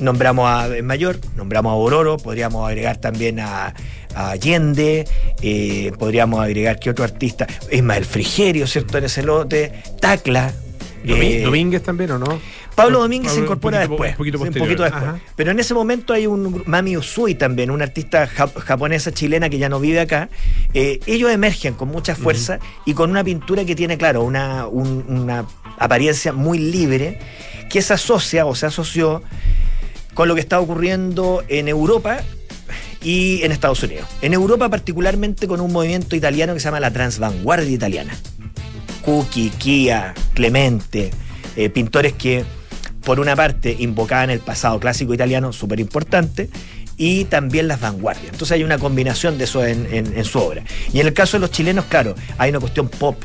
[0.00, 3.74] Nombramos a Mayor, nombramos a Bororo, podríamos agregar también a,
[4.14, 5.06] a Allende,
[5.42, 8.98] eh, podríamos agregar que otro artista, Ismael Frigerio, ¿cierto?
[8.98, 10.52] En ese lote, Tacla.
[11.04, 12.40] Eh, Domínguez también, ¿o no?
[12.76, 14.10] Pablo Domínguez se incorpora un poquito- después.
[14.12, 14.68] Un poquito sí, posterior.
[14.80, 14.92] después.
[15.02, 15.18] Ajá.
[15.36, 19.58] Pero en ese momento hay un Mami Usui también, una artista jap- japonesa chilena que
[19.58, 20.30] ya no vive acá.
[20.72, 25.04] Eh, ellos emergen con mucha fuerza y con una pintura que tiene, claro, una, un-
[25.08, 25.44] una
[25.76, 27.18] apariencia muy libre
[27.68, 29.22] que se asocia o se asoció
[30.14, 32.20] con lo que está ocurriendo en Europa
[33.02, 34.06] y en Estados Unidos.
[34.20, 38.16] En Europa particularmente con un movimiento italiano que se llama la transvanguardia italiana.
[39.02, 41.10] Cucchi, Kia, Clemente,
[41.56, 42.44] eh, pintores que
[43.04, 46.48] por una parte invocaban el pasado clásico italiano súper importante
[46.96, 48.32] y también las vanguardias.
[48.32, 50.62] Entonces hay una combinación de eso en, su obra.
[50.92, 53.16] Y en el caso de los chilenos, claro, hay una cuestión pop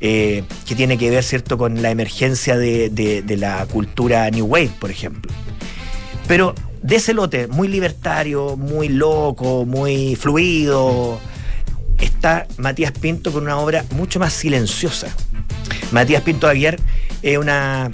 [0.00, 4.90] eh, que tiene que ver, ¿cierto?, con la emergencia de la cultura New Wave, por
[4.90, 5.32] ejemplo.
[6.26, 11.20] Pero de ese lote, muy libertario, muy loco, muy fluido,
[11.98, 15.08] está Matías Pinto con una obra mucho más silenciosa.
[15.90, 16.78] Matías Pinto Aguiar
[17.22, 17.90] es una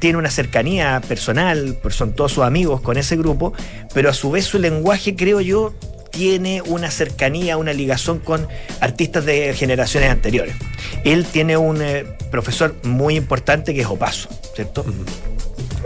[0.00, 3.52] tiene una cercanía personal, son todos sus amigos con ese grupo,
[3.92, 5.74] pero a su vez su lenguaje, creo yo,
[6.10, 8.48] tiene una cercanía, una ligación con
[8.80, 10.56] artistas de generaciones anteriores.
[11.04, 14.84] Él tiene un eh, profesor muy importante que es Opaso, ¿cierto?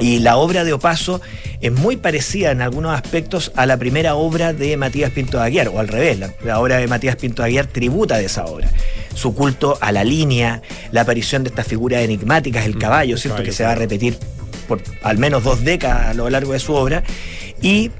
[0.00, 1.20] Y la obra de Opaso
[1.64, 5.68] es muy parecida en algunos aspectos a la primera obra de Matías Pinto de Aguiar,
[5.68, 8.70] o al revés, la, la obra de Matías Pinto de Aguiar tributa de esa obra.
[9.14, 10.60] Su culto a la línea,
[10.92, 13.36] la aparición de estas figuras enigmáticas, el caballo, ¿cierto?
[13.36, 14.18] caballo, que se va a repetir
[14.68, 17.02] por al menos dos décadas a lo largo de su obra.
[17.62, 17.90] Y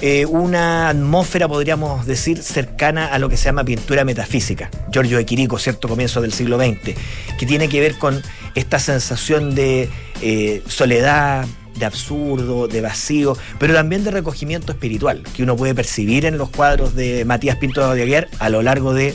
[0.00, 4.68] eh, una atmósfera, podríamos decir, cercana a lo que se llama pintura metafísica.
[4.90, 6.96] Giorgio de Quirico, cierto comienzo del siglo XX,
[7.38, 8.20] que tiene que ver con
[8.56, 9.88] esta sensación de
[10.22, 16.24] eh, soledad, de absurdo, de vacío, pero también de recogimiento espiritual, que uno puede percibir
[16.26, 19.14] en los cuadros de Matías Pinto de Aguiar a lo largo de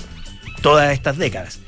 [0.61, 1.59] todas estas décadas.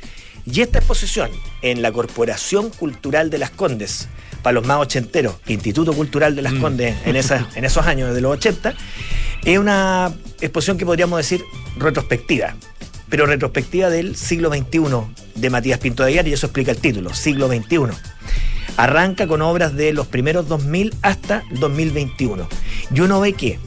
[0.46, 1.30] Y esta exposición
[1.62, 4.08] en la Corporación Cultural de las Condes,
[4.42, 6.62] para los más ochenteros, Instituto Cultural de las Mm.
[6.62, 8.74] Condes en, esas, en esos años de los 80,
[9.46, 11.44] es una exposición que podríamos decir
[11.78, 12.56] retrospectiva,
[13.10, 14.80] pero retrospectiva del siglo XXI
[15.36, 17.78] de Matías Pinto de Aguiar, y eso explica el título, siglo XXI.
[18.78, 22.48] Arranca con obras de los primeros 2000 hasta 2021.
[22.94, 23.60] Y uno ve que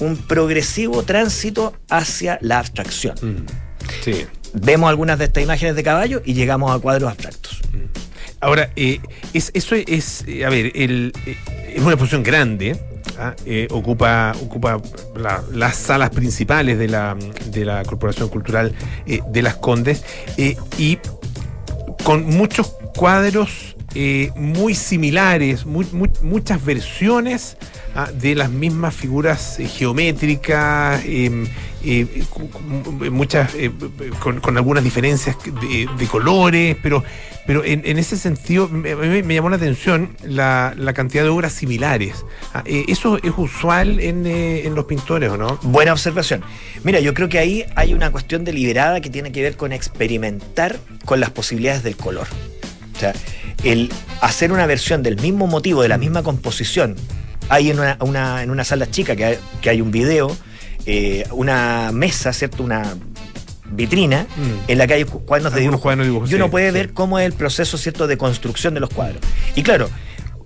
[0.00, 3.14] un progresivo tránsito hacia la abstracción.
[3.22, 3.46] Mm,
[4.04, 4.26] Sí.
[4.52, 7.60] Vemos algunas de estas imágenes de caballo y llegamos a cuadros abstractos.
[8.40, 9.00] Ahora, eh,
[9.32, 11.36] es, eso es, eh, a ver, el, eh,
[11.74, 12.78] es una exposición grande,
[13.18, 13.34] ¿ah?
[13.46, 14.80] Eh, ocupa, ocupa
[15.16, 17.16] la- las salas principales de la,
[17.50, 18.72] de la Corporación Cultural
[19.06, 20.04] eh, de las Condes
[20.36, 20.98] eh, y
[22.04, 27.56] con muchos cuadros eh, muy similares, muchas versiones
[27.94, 31.46] ah, de las mismas figuras eh, geométricas, em,
[31.82, 32.06] eh,
[33.10, 33.52] muchas
[34.20, 37.02] con, algunas diferencias de, colores, pero,
[37.46, 42.24] pero en, ese sentido me, me- me llamó la atención la, cantidad de obras similares.
[42.52, 45.58] Ah, ¿Eso es usual en, en los pintores o no?
[45.62, 46.42] Buena observación.
[46.84, 50.76] Mira, yo creo que ahí hay una cuestión deliberada que tiene que ver con experimentar
[51.06, 52.26] con las posibilidades del color.
[52.94, 53.12] O sea,
[53.64, 53.90] el
[54.20, 56.96] hacer una versión del mismo motivo, de la misma composición.
[57.48, 60.36] Hay en una, una- en una sala chica que hay, que hay un video,
[60.84, 62.62] eh, una mesa, ¿cierto?
[62.62, 62.94] Una
[63.70, 64.70] vitrina Mm.
[64.70, 65.80] en la que hay cu- cuadernos de dibujo.
[65.80, 66.74] cuadernos de dibujo, y uno sí, puede sí.
[66.74, 69.20] ver cómo es el proceso, ¿cierto?, de construcción de los cuadros.
[69.56, 69.90] Y claro,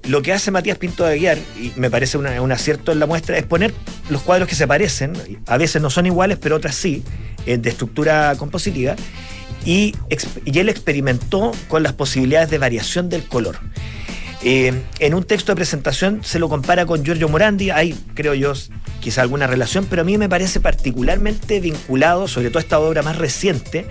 [0.05, 3.07] lo que hace Matías Pinto de Aguiar, y me parece una- un acierto en la
[3.07, 3.75] muestra, es poner
[4.09, 5.13] los cuadros que se parecen,
[5.47, 7.03] a veces no son iguales, pero otras sí,
[7.45, 8.97] eh, de estructura compositiva,
[9.65, 9.95] y,
[10.47, 13.59] él experimentó con las posibilidades de variación del color.
[14.43, 18.55] Eh, en un texto de presentación se lo compara con Giorgio Morandi, hay, creo yo,
[19.01, 23.19] quizá alguna relación, pero a mí me parece particularmente vinculado, sobre todo esta obra más
[23.19, 23.87] reciente,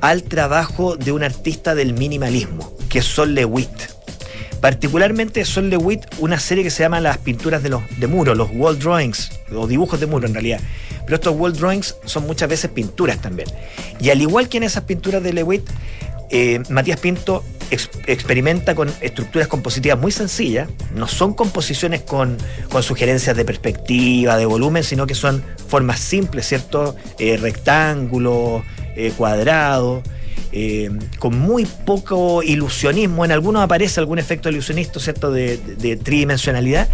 [0.00, 4.03] al trabajo de un artista del minimalismo, que es Sol Lewitt.
[4.64, 8.48] Particularmente Sol Lewitt, una serie que se llama Las pinturas de, los, de muro, los
[8.50, 10.58] wall drawings, o dibujos de muro en realidad.
[11.04, 13.46] Pero estos wall drawings son muchas veces pinturas también.
[14.00, 15.68] Y al igual que en esas pinturas de Lewitt,
[16.30, 22.38] eh, Matías Pinto ex- experimenta con estructuras compositivas muy sencillas, no son composiciones con,
[22.70, 26.96] con sugerencias de perspectiva, de volumen, sino que son formas simples, ¿cierto?
[27.18, 28.62] Eh, rectángulos,
[28.96, 30.02] eh, cuadrados,
[30.56, 30.88] eh,
[31.18, 33.24] con muy poco ilusionismo.
[33.24, 35.32] En algunos aparece algún efecto ilusionista, ¿cierto?
[35.32, 35.58] De,
[36.00, 36.88] tridimensionalidad.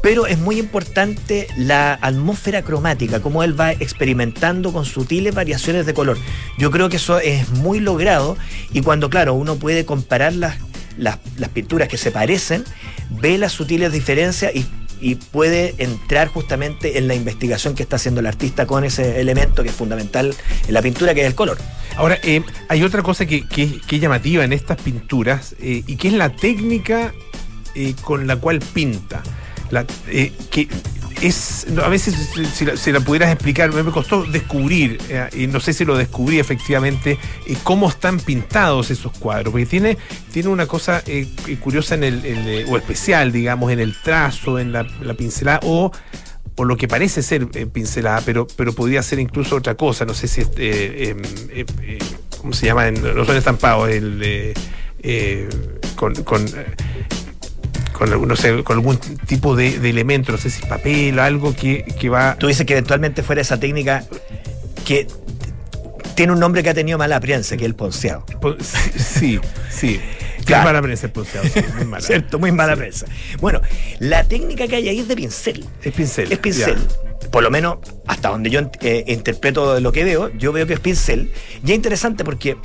[0.00, 5.92] Pero es muy importante la atmósfera cromática, cómo él va experimentando con sutiles variaciones de
[5.92, 6.16] color.
[6.58, 8.38] Yo creo que eso es muy logrado
[8.72, 10.56] y cuando, claro, uno puede comparar las,
[10.96, 11.18] las
[11.52, 12.64] pinturas que se parecen,
[13.10, 14.64] ve las sutiles diferencias y,
[15.00, 19.62] y puede entrar justamente en la investigación que está haciendo el artista con ese elemento
[19.62, 20.34] que es fundamental
[20.66, 21.58] en la pintura, que es el color.
[21.96, 26.08] Ahora, eh, hay otra cosa que, que- es llamativa en estas pinturas eh, y que
[26.08, 27.12] es la técnica
[27.74, 29.22] eh, con la cual pinta.
[31.22, 32.14] Es, a veces
[32.54, 35.96] si- la, si la pudieras explicar, me, costó descubrir, eh, y no sé si lo
[35.96, 39.96] descubrí efectivamente, eh, cómo están pintados esos cuadros, porque tiene,
[40.32, 41.26] tiene una cosa eh,
[41.60, 45.90] curiosa en el, eh, o especial, digamos, en el trazo, en la, la pincelada, o
[46.56, 50.04] o lo que parece ser eh, pincelada, pero, pero podría ser incluso otra cosa.
[50.04, 50.46] No sé si es.
[50.50, 51.16] eh, eh,
[51.50, 51.98] eh, eh,
[52.40, 52.88] ¿Cómo se llama?
[52.92, 54.20] No son estampados, el.
[54.22, 54.54] eh,
[55.02, 55.48] eh,
[55.96, 56.14] con.
[56.46, 56.66] eh,
[57.94, 61.22] con, algún- no sé, con algún tipo de, de elemento, no sé si papel o
[61.22, 62.36] algo que, que va.
[62.38, 64.04] Tú dices que eventualmente fuera esa técnica
[64.84, 65.06] que
[66.14, 68.24] tiene un nombre que ha tenido mala prensa, que es el ponceado.
[68.40, 70.00] po- Sí, sí.
[70.44, 70.60] Claro.
[70.60, 72.04] Es mala prensa el ponceado, sí, muy mala.
[72.04, 72.38] ¿Cierto?
[72.38, 72.78] Muy mala Sí.
[72.80, 73.06] prensa.
[73.40, 73.62] Bueno,
[73.98, 75.64] la técnica que hay ahí es de pincel.
[75.82, 76.30] Es pincel.
[76.30, 76.76] Es pincel.
[77.30, 80.80] Por lo menos hasta donde yo eh, interpreto lo que veo, yo veo que es
[80.80, 81.32] pincel.
[81.64, 82.58] Y es interesante porque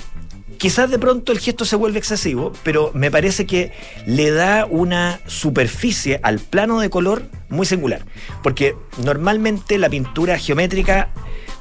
[0.60, 3.72] quizás de pronto el gesto se vuelve excesivo, pero me parece que
[4.06, 8.06] le da una superficie al plano de color muy singular.
[8.44, 11.10] Porque normalmente la pintura geométrica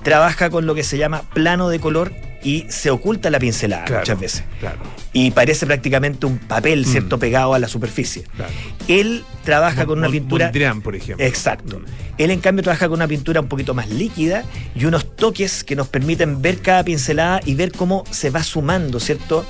[0.03, 4.01] trabaja con lo que se llama plano de color y se oculta la pincelada Claro,
[4.03, 4.45] muchas veces.
[4.61, 4.79] Claro.
[5.13, 7.21] Y parece prácticamente un papel, ¿cierto?, Mm.
[7.21, 8.25] pegado a la superficie.
[8.37, 8.53] Claro.
[8.87, 10.47] Él trabaja con una pintura...
[10.47, 11.25] Mondrian, por ejemplo.
[11.27, 11.81] Exacto.
[11.81, 11.85] Mm.
[12.19, 15.75] Él, en cambio, trabaja con una pintura un poquito más líquida y unos toques que
[15.77, 19.45] nos permiten ver cada pincelada y ver cómo se va sumando, ¿cierto?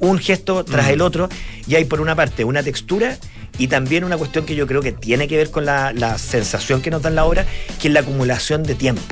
[0.00, 0.90] Un gesto tras Mm.
[0.90, 1.28] el otro.
[1.66, 3.16] Y hay, por una parte, una textura
[3.58, 6.82] y también una cuestión que yo creo que tiene que ver con la, la sensación
[6.82, 7.46] que nos da en la obra,
[7.80, 9.02] que es la acumulación de tiempo.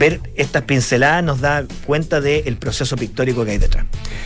[0.00, 3.84] Ver estas pinceladas nos da cuenta del proceso pictórico que hay detrás.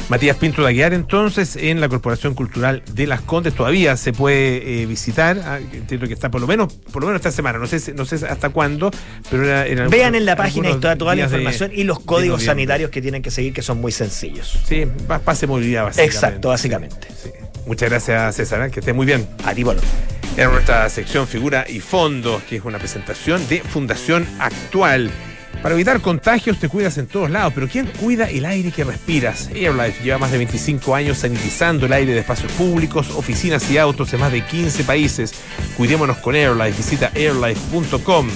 [0.09, 4.83] Matías Pinto de Aguiar, entonces, en la Corporación Cultural de Las Condes, todavía se puede
[4.83, 5.37] eh, visitar.
[5.45, 8.05] Ah, entiendo que está por lo menos, por lo menos esta semana, no sé, no
[8.05, 8.93] sé hasta cuándo,
[9.31, 11.83] pero era, en Vean algunos- en la página y toda, toda la de- información y
[11.83, 14.57] los de códigos sanitarios que tienen que seguir, que son muy sencillos.
[14.69, 16.15] Sí, pa- pase movilidad, básicamente.
[16.15, 17.09] Exacto, básicamente.
[17.21, 17.31] Sí.
[17.67, 18.71] Muchas gracias, César, ¿eh?
[18.71, 19.27] que esté muy bien.
[19.45, 19.81] A ti, bueno.
[20.37, 25.11] En nuestra sección Figura y Fondo, que es una presentación de Fundación Actual.
[25.63, 29.49] Para evitar contagios te cuidas en todos lados, pero ¿quién cuida el aire que respiras?
[29.49, 34.13] AirLife lleva más de 25 años sanitizando el aire de espacios públicos, oficinas y autos
[34.13, 35.33] en más de 15 países.
[35.77, 36.77] Cuidémonos con AirLife.
[36.77, 38.29] Visita airlife.com.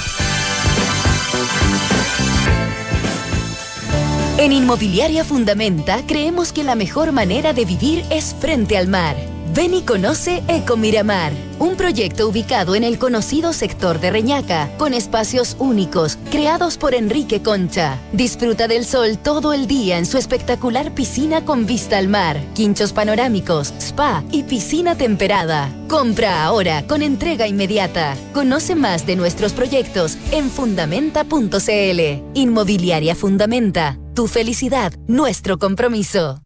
[4.38, 9.35] En Inmobiliaria Fundamenta creemos que la mejor manera de vivir es frente al mar.
[9.56, 14.92] Ven y conoce Eco Miramar, un proyecto ubicado en el conocido sector de Reñaca, con
[14.92, 17.98] espacios únicos, creados por Enrique Concha.
[18.12, 22.92] Disfruta del sol todo el día en su espectacular piscina con vista al mar, quinchos
[22.92, 25.70] panorámicos, spa y piscina temperada.
[25.88, 28.14] Compra ahora con entrega inmediata.
[28.34, 32.00] Conoce más de nuestros proyectos en fundamenta.cl.
[32.34, 33.98] Inmobiliaria Fundamenta.
[34.14, 36.45] Tu felicidad, nuestro compromiso.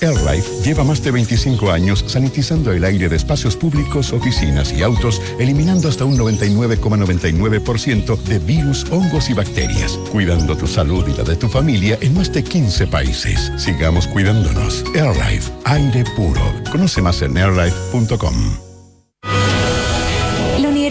[0.00, 5.20] AirLife lleva más de 25 años sanitizando el aire de espacios públicos, oficinas y autos,
[5.38, 11.36] eliminando hasta un 99,99% de virus, hongos y bacterias, cuidando tu salud y la de
[11.36, 13.52] tu familia en más de 15 países.
[13.56, 14.84] Sigamos cuidándonos.
[14.94, 16.42] AirLife, aire puro.
[16.70, 18.65] Conoce más en airlife.com.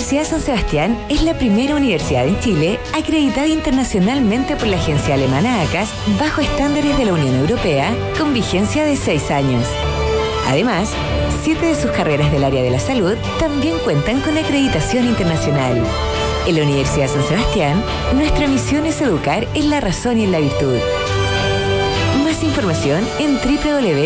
[0.06, 5.64] Universidad San Sebastián es la primera universidad en Chile acreditada internacionalmente por la agencia alemana
[5.64, 5.90] ACAS
[6.20, 9.66] bajo estándares de la Unión Europea con vigencia de seis años.
[10.48, 10.92] Además,
[11.44, 15.82] siete de sus carreras del área de la salud también cuentan con acreditación internacional.
[16.46, 20.40] En la Universidad San Sebastián, nuestra misión es educar en la razón y en la
[20.40, 20.78] virtud.
[22.24, 24.06] Más información en www.uss.cl.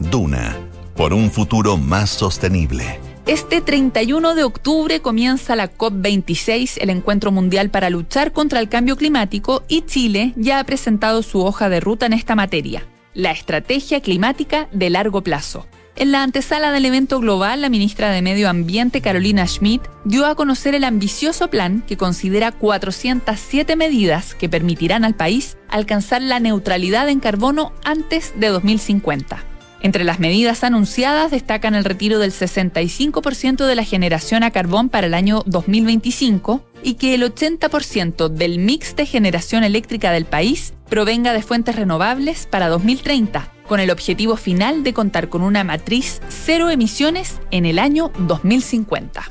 [0.00, 0.56] Duna,
[0.96, 2.98] por un futuro más sostenible.
[3.26, 8.96] Este 31 de octubre comienza la COP26, el encuentro mundial para luchar contra el cambio
[8.96, 14.00] climático, y Chile ya ha presentado su hoja de ruta en esta materia, la Estrategia
[14.00, 15.66] Climática de Largo Plazo.
[15.96, 20.34] En la antesala del evento global, la ministra de Medio Ambiente, Carolina Schmidt, dio a
[20.34, 27.10] conocer el ambicioso plan que considera 407 medidas que permitirán al país alcanzar la neutralidad
[27.10, 29.49] en carbono antes de 2050.
[29.82, 35.06] Entre las medidas anunciadas destacan el retiro del 65% de la generación a carbón para
[35.06, 41.32] el año 2025 y que el 80% del mix de generación eléctrica del país provenga
[41.32, 46.68] de fuentes renovables para 2030, con el objetivo final de contar con una matriz cero
[46.68, 49.24] emisiones en el año 2050.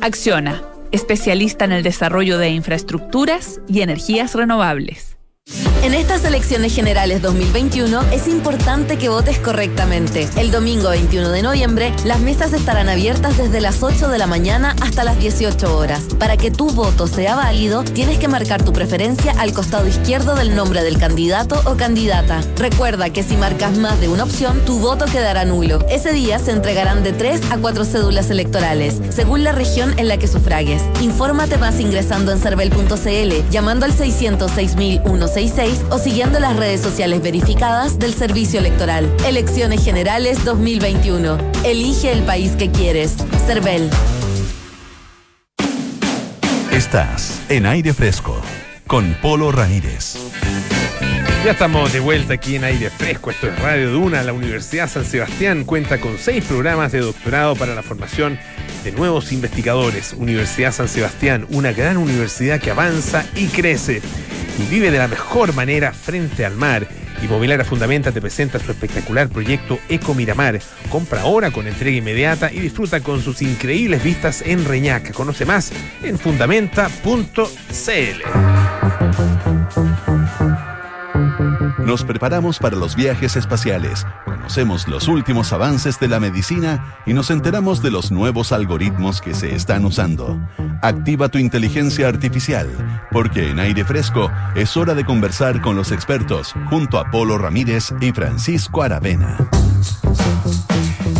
[0.00, 5.16] Acciona, especialista en el desarrollo de infraestructuras y energías renovables.
[5.82, 10.28] En estas elecciones generales 2021 es importante que votes correctamente.
[10.36, 14.76] El domingo 21 de noviembre, las mesas estarán abiertas desde las 8 de la mañana
[14.80, 16.02] hasta las 18 horas.
[16.20, 20.54] Para que tu voto sea válido, tienes que marcar tu preferencia al costado izquierdo del
[20.54, 22.42] nombre del candidato o candidata.
[22.56, 25.84] Recuerda que si marcas más de una opción, tu voto quedará nulo.
[25.88, 30.16] Ese día se entregarán de 3 a 4 cédulas electorales, según la región en la
[30.16, 30.80] que sufragues.
[31.00, 38.14] Infórmate más ingresando en cervel.cl, llamando al 606.166 o siguiendo las redes sociales verificadas del
[38.14, 39.14] Servicio Electoral.
[39.26, 41.38] Elecciones Generales 2021.
[41.64, 43.16] Elige el país que quieres.
[43.46, 43.90] Cervel.
[46.70, 48.40] Estás en aire fresco
[48.86, 50.16] con Polo Ramírez.
[51.44, 53.30] Ya estamos de vuelta aquí en aire fresco.
[53.30, 54.22] Esto es Radio Duna.
[54.22, 58.38] La Universidad San Sebastián cuenta con seis programas de doctorado para la formación
[58.84, 60.12] de nuevos investigadores.
[60.12, 64.02] Universidad San Sebastián, una gran universidad que avanza y crece
[64.58, 66.86] y vive de la mejor manera frente al mar.
[67.22, 70.60] Inmobiliaria Fundamenta te presenta su espectacular proyecto Eco Miramar.
[70.90, 75.12] Compra ahora con entrega inmediata y disfruta con sus increíbles vistas en Reñaca.
[75.12, 75.72] Conoce más
[76.02, 77.42] en fundamenta.cl.
[81.84, 87.30] Nos preparamos para los viajes espaciales, conocemos los últimos avances de la medicina y nos
[87.30, 90.40] enteramos de los nuevos algoritmos que se están usando.
[90.80, 92.68] Activa tu inteligencia artificial,
[93.10, 97.92] porque en aire fresco es hora de conversar con los expertos junto a Polo Ramírez
[98.00, 99.36] y Francisco Aravena.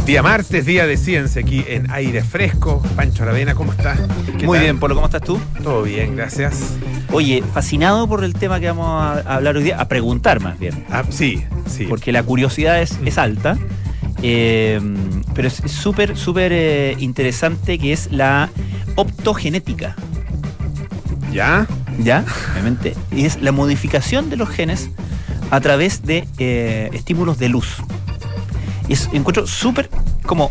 [0.06, 2.82] Día martes, día de ciencia aquí en aire fresco.
[2.96, 4.00] Pancho Aravena, ¿cómo estás?
[4.36, 4.64] ¿Qué Muy tal?
[4.64, 5.40] bien, Polo, ¿cómo estás tú?
[5.62, 6.74] Todo bien, gracias.
[7.12, 10.84] Oye, fascinado por el tema que vamos a hablar hoy día, a preguntar más bien.
[10.90, 11.84] Ah, sí, sí.
[11.88, 13.56] Porque la curiosidad es, es alta,
[14.22, 14.80] eh,
[15.34, 18.50] pero es es súper, súper eh, interesante que es la
[18.96, 19.94] optogenética.
[21.32, 21.66] ¿Ya?
[22.00, 22.24] ¿Ya?
[22.52, 22.94] Obviamente.
[23.12, 24.90] Y es la modificación de los genes
[25.52, 27.76] a través de eh, estímulos de luz.
[28.88, 29.88] Y es, encuentro súper
[30.26, 30.50] como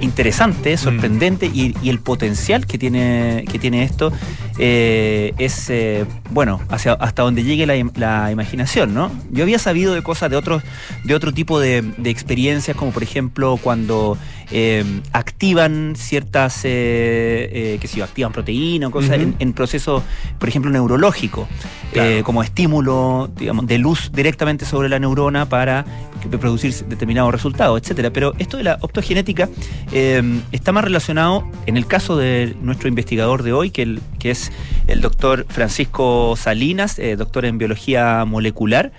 [0.00, 4.12] interesante, sorprendente y, y el potencial que tiene, que tiene esto
[4.58, 9.10] eh, es, eh, bueno, hacia, hasta donde llegue la, im- la imaginación, ¿no?
[9.30, 10.62] Yo había sabido de cosas de otros
[11.04, 14.16] de otro tipo de, de experiencias, como por ejemplo cuando
[14.50, 20.02] eh, activan ciertas, eh, eh, sé yo, activan proteínas o cosas en, en procesos,
[20.38, 21.48] por ejemplo, neurológico,
[21.92, 22.24] Claro.
[22.24, 25.84] como estímulo, digamos, de luz directamente sobre la neurona para
[26.22, 28.10] que- producir determinados resultados, etcétera.
[28.10, 29.48] Pero esto de la optogenética
[29.92, 30.22] eh,
[30.52, 34.50] está más relacionado, en el caso de nuestro investigador de hoy, que, el- que es
[34.86, 38.92] el doctor Francisco Salinas, eh, doctor en biología molecular,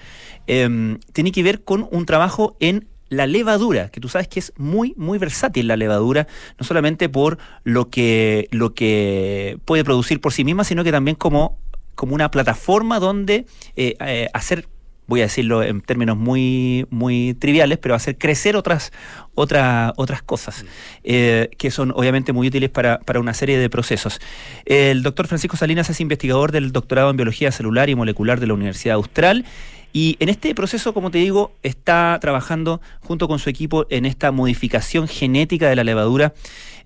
[0.48, 4.54] eh, tiene que ver con un trabajo en la levadura, que tú sabes que es
[4.58, 6.28] muy, muy versátil la levadura,
[6.60, 11.16] no solamente por lo que, lo que puede producir por sí misma, sino que también
[11.16, 11.58] como,
[11.96, 13.46] como una plataforma donde
[13.76, 14.68] eh, eh, hacer,
[15.08, 18.92] voy a decirlo en términos muy, muy triviales, pero hacer crecer otras,
[19.36, 20.66] otra- otras cosas,
[21.04, 24.20] eh, que son obviamente muy útiles para, para una serie de procesos.
[24.66, 28.54] El doctor Francisco Salinas es investigador del doctorado en biología celular y molecular de la
[28.54, 29.46] Universidad Austral.
[29.96, 34.32] Y en este proceso, como te digo, está trabajando junto con su equipo en esta
[34.32, 36.34] modificación genética de la levadura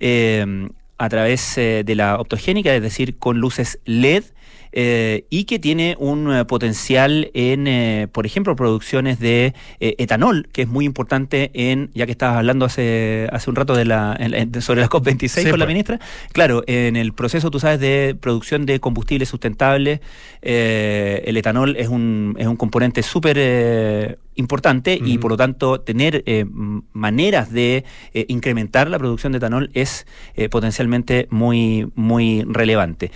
[0.02, 4.24] eh, a través eh, de la optogénica, es decir, con luces LED.
[4.72, 10.64] Eh, y que tiene un eh, potencial en, eh, por ejemplo, producciones de etanol, que
[10.64, 14.32] es muy importante en, ya que estabas hablando hace, hace un rato de la, en
[14.32, 15.74] la- de- sobre la COP26 Sí, con la pues.
[15.74, 16.00] ministra,
[16.34, 20.00] claro, en el proceso, tú sabes, de producción de combustibles sustentables,
[20.42, 26.24] el etanol es un, es un componente súper eh, importante y por lo tanto tener
[26.26, 26.46] eh,
[26.94, 27.84] maneras de
[28.14, 33.12] eh, incrementar la producción de etanol es eh, potencialmente muy, muy relevante.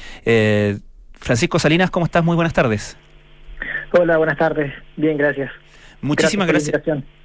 [1.21, 2.23] Francisco Salinas, ¿cómo estás?
[2.23, 2.97] Muy buenas tardes.
[3.93, 4.73] Hola, buenas tardes.
[4.97, 5.51] Bien, gracias.
[6.01, 6.81] Muchísimas gracias.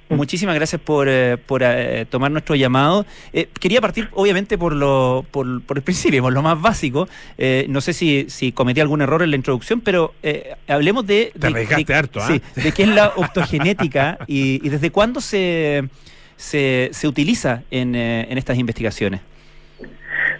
[0.09, 3.05] Muchísimas gracias por, eh, por eh, tomar nuestro llamado.
[3.33, 7.09] Eh, quería partir, obviamente, por lo, por, por el principio, por lo más básico.
[7.37, 11.31] Eh, no sé si, si cometí algún error en la introducción, pero eh, hablemos de,
[11.33, 12.27] Te de- arriesgaste de- harto, ¿ah?
[12.27, 15.89] sí, de qué es la optogenética y, y desde cuándo se,
[16.37, 19.19] se, se utiliza en, eh, en estas investigaciones.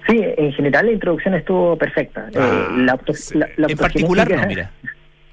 [0.07, 2.27] Sí, en general la introducción estuvo perfecta.
[2.33, 3.37] Eh, Ah, la auto- sí.
[3.37, 4.71] la- la en particular, no, mira.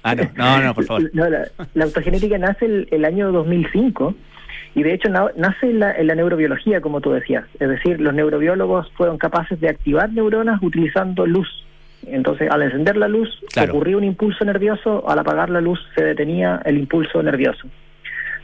[0.03, 1.09] Ah, no, no, no, por favor.
[1.13, 4.13] No, la, la autogenética nace el, el año 2005
[4.75, 7.45] y de hecho na- nace en la, en la neurobiología, como tú decías.
[7.59, 11.47] Es decir, los neurobiólogos fueron capaces de activar neuronas utilizando luz.
[12.07, 13.73] Entonces, al encender la luz, Claro.
[13.73, 17.67] ocurría un impulso nervioso, al apagar la luz se detenía el impulso nervioso.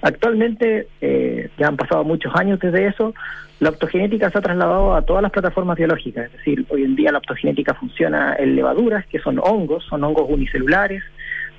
[0.02, 3.14] Actualmente, eh, ya han pasado muchos años desde eso,
[3.62, 7.12] la optogenética se ha trasladado a todas las plataformas biológicas, es decir, hoy en día
[7.12, 11.04] la optogenética funciona en levaduras, que son hongos, son hongos unicelulares,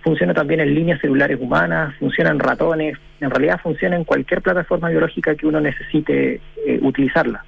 [0.03, 4.89] funciona también en líneas celulares humanas, funciona en ratones, en realidad funciona en cualquier plataforma
[4.89, 7.45] biológica que uno necesite eh, utilizarla.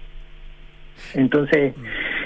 [1.14, 1.74] Entonces,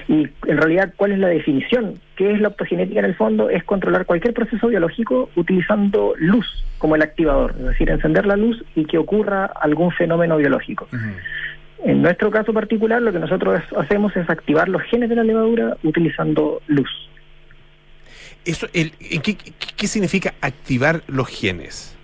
[0.06, 1.94] y en realidad, ¿cuál es la definición?
[2.14, 3.48] ¿Qué es la optogenética en el fondo?
[3.48, 8.62] Es controlar cualquier proceso biológico utilizando luz como el activador, es decir, encender la luz
[8.74, 10.88] y que ocurra algún fenómeno biológico.
[11.84, 15.76] En nuestro caso particular, lo que nosotros hacemos es activar los genes de la levadura
[15.84, 16.90] utilizando luz.
[18.44, 19.36] Eso, el, ¿qué,
[19.76, 21.96] qué, significa activar los genes?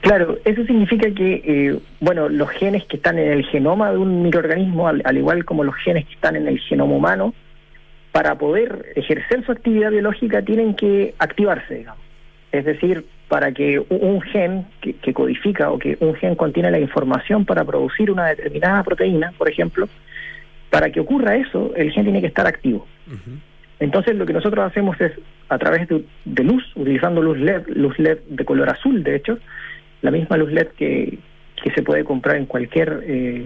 [0.00, 4.22] Claro, eso significa que, eh, bueno, los genes que están en el genoma de un
[4.22, 7.34] microorganismo, al, al, igual como los genes que están en el genoma humano,
[8.12, 12.02] para poder ejercer su actividad biológica tienen que activarse, digamos.
[12.52, 16.78] Es decir, para que un gen que, que codifica o que un gen contiene la
[16.78, 19.88] información para producir una determinada proteína, por ejemplo,
[20.70, 22.86] para que ocurra eso, el gen tiene que estar activo.
[23.80, 25.12] Entonces lo que nosotros hacemos es,
[25.48, 29.38] a través de, de, luz, utilizando luz LED, luz LED de color azul, de hecho,
[30.02, 31.18] la misma luz LED que,
[31.62, 33.44] que se puede comprar en cualquier eh,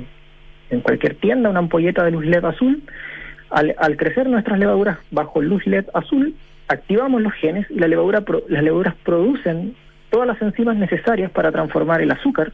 [0.71, 2.83] en cualquier tienda, una ampolleta de luz LED azul.
[3.51, 6.35] Al, al, crecer nuestras levaduras bajo luz LED azul,
[6.69, 9.75] activamos los genes y la levadura pro, las levaduras producen
[10.11, 12.53] todas las enzimas necesarias para transformar el azúcar,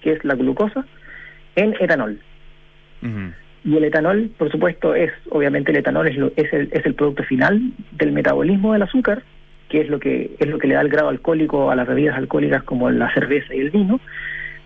[0.00, 0.84] que es la glucosa,
[1.54, 2.18] en etanol.
[3.02, 3.32] Uh -huh.
[3.64, 6.94] Y el etanol, por supuesto, es, obviamente el etanol es, lo, es, el, es el
[6.94, 7.60] producto final
[7.92, 9.22] del metabolismo del azúcar,
[9.68, 12.16] que es lo que es lo que le da el grado alcohólico a las bebidas
[12.16, 13.98] alcohólicas como la cerveza y el vino,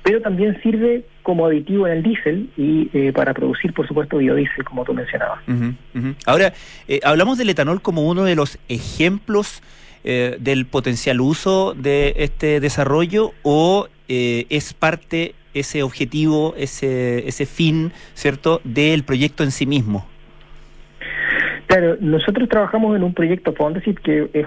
[0.03, 4.65] pero también sirve como aditivo en el diésel y eh, para producir, por supuesto, biodiesel,
[4.65, 5.41] como tú mencionabas.
[5.47, 6.15] Uh -huh, uh -huh.
[6.27, 6.53] Ahora,
[6.89, 9.63] eh, hablamos del etanol como uno de los ejemplos
[10.03, 17.93] eh, del potencial uso de este desarrollo o es parte ese objetivo, ese, ese fin,
[18.15, 20.05] ¿cierto?, del proyecto en sí mismo.
[21.67, 24.47] Claro, nosotros trabajamos en un proyecto Fondesit que es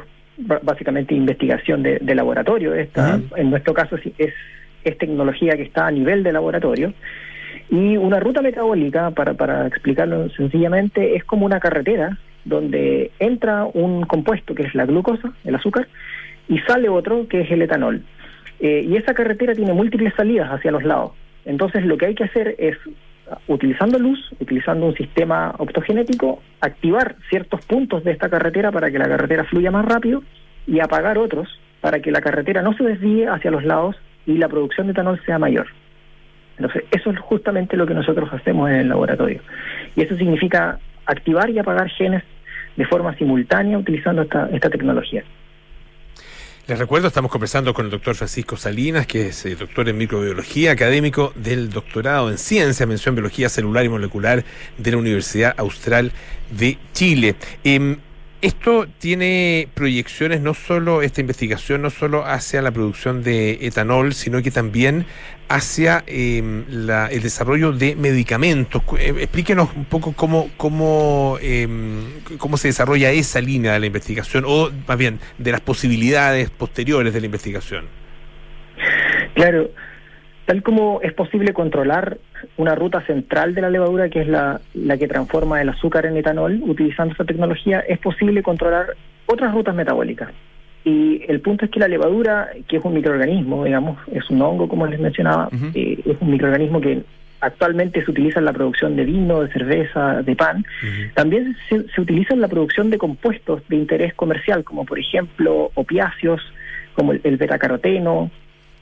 [0.63, 2.73] básicamente investigación de, de laboratorio.
[2.73, 3.37] Esta, uh -huh.
[3.37, 4.33] En nuestro caso es,
[4.83, 6.93] es tecnología que está a nivel de laboratorio.
[7.69, 14.03] Y una ruta metabólica, para, para explicarlo sencillamente, es como una carretera donde entra un
[14.03, 15.87] compuesto que es la glucosa, el azúcar,
[16.49, 18.03] y sale otro que es el etanol.
[18.59, 21.13] Eh, y esa carretera tiene múltiples salidas hacia los lados.
[21.45, 22.77] Entonces lo que hay que hacer es
[23.47, 29.07] utilizando luz, utilizando un sistema optogenético, activar ciertos puntos de esta carretera para que la
[29.07, 30.23] carretera fluya más rápido
[30.67, 31.47] y apagar otros
[31.81, 33.95] para que la carretera no se desvíe hacia los lados
[34.25, 35.67] y la producción de etanol sea mayor.
[36.57, 39.41] Entonces, eso es justamente lo que nosotros hacemos en el laboratorio.
[39.95, 42.23] Y eso significa activar y apagar genes
[42.75, 45.23] de forma simultánea utilizando esta, esta tecnología.
[46.65, 50.71] Les recuerdo, estamos conversando con el doctor Francisco Salinas, que es eh, doctor en microbiología,
[50.71, 54.45] académico del doctorado en ciencia, mención biología celular y molecular
[54.77, 56.13] de la Universidad Austral
[56.57, 57.35] de Chile.
[57.65, 57.97] Eh,
[58.43, 64.41] esto tiene proyecciones, no solo esta investigación, no solo hacia la producción de etanol, sino
[64.41, 65.05] que también
[65.47, 68.81] hacia eh, la, el desarrollo de medicamentos.
[68.99, 71.69] Eh, explíquenos un poco cómo, cómo, eh,
[72.37, 77.13] cómo se desarrolla esa línea de la investigación, o más bien de las posibilidades posteriores
[77.13, 77.85] de la investigación.
[79.35, 79.71] Claro,
[80.45, 82.17] tal como es posible controlar
[82.57, 86.17] una ruta central de la levadura, que es la, la que transforma el azúcar en
[86.17, 90.31] etanol, utilizando esta tecnología, es posible controlar otras rutas metabólicas.
[90.85, 94.67] Y el punto es que la levadura, que es un microorganismo, digamos, es un hongo,
[94.67, 95.71] como les mencionaba, uh -huh.
[95.75, 97.03] eh, es un microorganismo que
[97.39, 100.57] actualmente se utiliza en la producción de vino, de cerveza, de pan.
[100.57, 101.13] Uh -huh.
[101.13, 105.71] También se, se, utiliza en la producción de compuestos de interés comercial, como por ejemplo
[105.75, 106.41] opiáceos,
[106.95, 108.29] como el, el betacaroteno,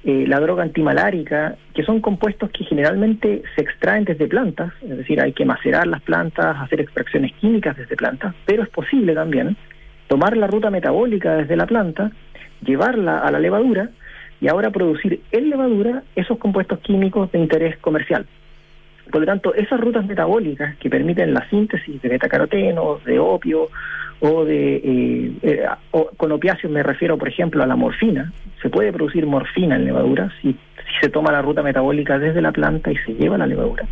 [0.04, 5.22] eh, la droga antimalárica, que son compuestos que generalmente se extraen desde plantas, es decir,
[5.22, 9.56] hay que macerar las plantas, hacer extracciones químicas desde plantas, pero es posible también
[10.08, 12.12] tomar la ruta metabólica desde la planta,
[12.66, 13.90] llevarla a la levadura
[14.40, 18.26] y ahora producir en levadura esos compuestos químicos de interés comercial.
[19.12, 23.70] Por lo tanto, esas rutas metabólicas que permiten la síntesis de betacarotenos, de opio
[24.22, 25.66] o de eh, eh,
[26.18, 28.32] con opiáceos me refiero, por ejemplo, a la morfina.
[28.62, 32.52] Se puede producir morfina en levadura si, si se toma la ruta metabólica desde la
[32.52, 33.86] planta y se lleva a la levadura.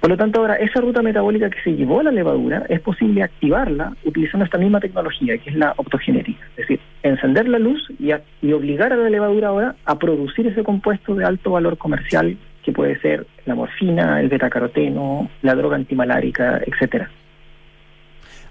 [0.00, 3.22] Por lo tanto, ahora esa ruta metabólica que se llevó a la levadura es posible
[3.22, 6.44] activarla utilizando esta misma tecnología, que es la optogenética.
[6.50, 10.46] Es decir, encender la luz y, a, y obligar a la levadura ahora a producir
[10.46, 15.76] ese compuesto de alto valor comercial que puede ser la morfina, el betacaroteno, la droga
[15.76, 17.10] antimalárica, etcétera.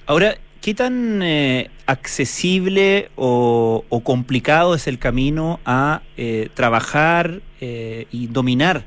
[0.06, 0.36] Ahora,
[0.68, 8.84] ¿qué tan eh, accesible o, complicado es el camino a eh, trabajar eh, y dominar,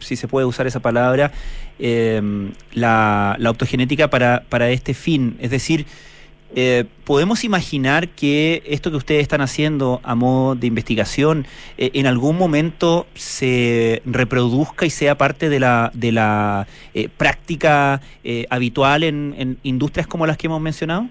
[0.00, 1.32] si se puede usar esa palabra,
[1.78, 5.38] la, la, optogenética para, para este fin?
[5.40, 5.86] Es decir,
[6.54, 11.46] eh, ¿podemos imaginar que esto que ustedes están haciendo a modo de investigación
[11.78, 18.00] eh, en algún momento se reproduzca y sea parte de la, de la eh, práctica
[18.22, 21.08] eh, habitual en, en industrias como las que hemos mencionado?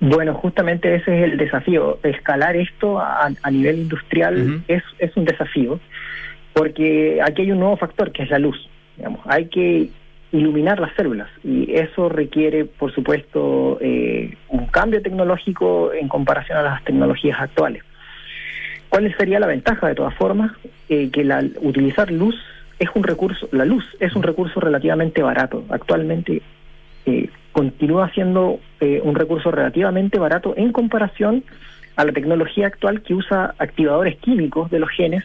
[0.00, 1.98] Bueno, justamente ese es el desafío.
[2.02, 5.80] Escalar esto a, a nivel industrial es, es un desafío,
[6.52, 8.56] porque aquí hay un nuevo factor que es la luz.
[8.96, 9.20] Digamos.
[9.26, 9.88] Hay que
[10.32, 16.62] iluminar las células y eso requiere, por supuesto, eh, un cambio tecnológico en comparación a
[16.62, 17.82] las tecnologías actuales.
[18.88, 20.52] ¿Cuál sería la ventaja de todas formas?
[20.88, 22.36] Eh, que la, utilizar luz
[22.78, 25.64] es un recurso, la luz es un recurso relativamente barato.
[25.68, 26.42] Actualmente
[27.06, 31.44] eh, continúa siendo eh, un recurso relativamente barato en comparación
[31.96, 35.24] a la tecnología actual que usa activadores químicos de los genes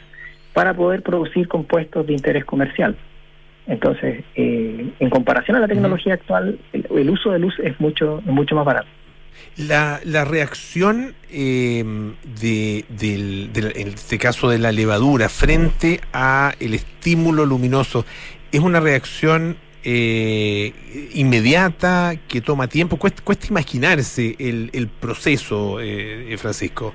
[0.53, 2.95] para poder producir compuestos de interés comercial.
[3.67, 8.21] Entonces, eh, en comparación a la tecnología actual, el, el uso de luz es mucho,
[8.25, 8.87] mucho más barato.
[9.57, 11.83] La, la reacción eh,
[12.41, 18.05] de, del, del- en este caso de la levadura frente a el estímulo luminoso
[18.51, 20.73] es una reacción eh,
[21.13, 22.97] inmediata que toma tiempo.
[22.97, 26.93] Cuesta, cuesta imaginarse el, el proceso, eh, eh, Francisco.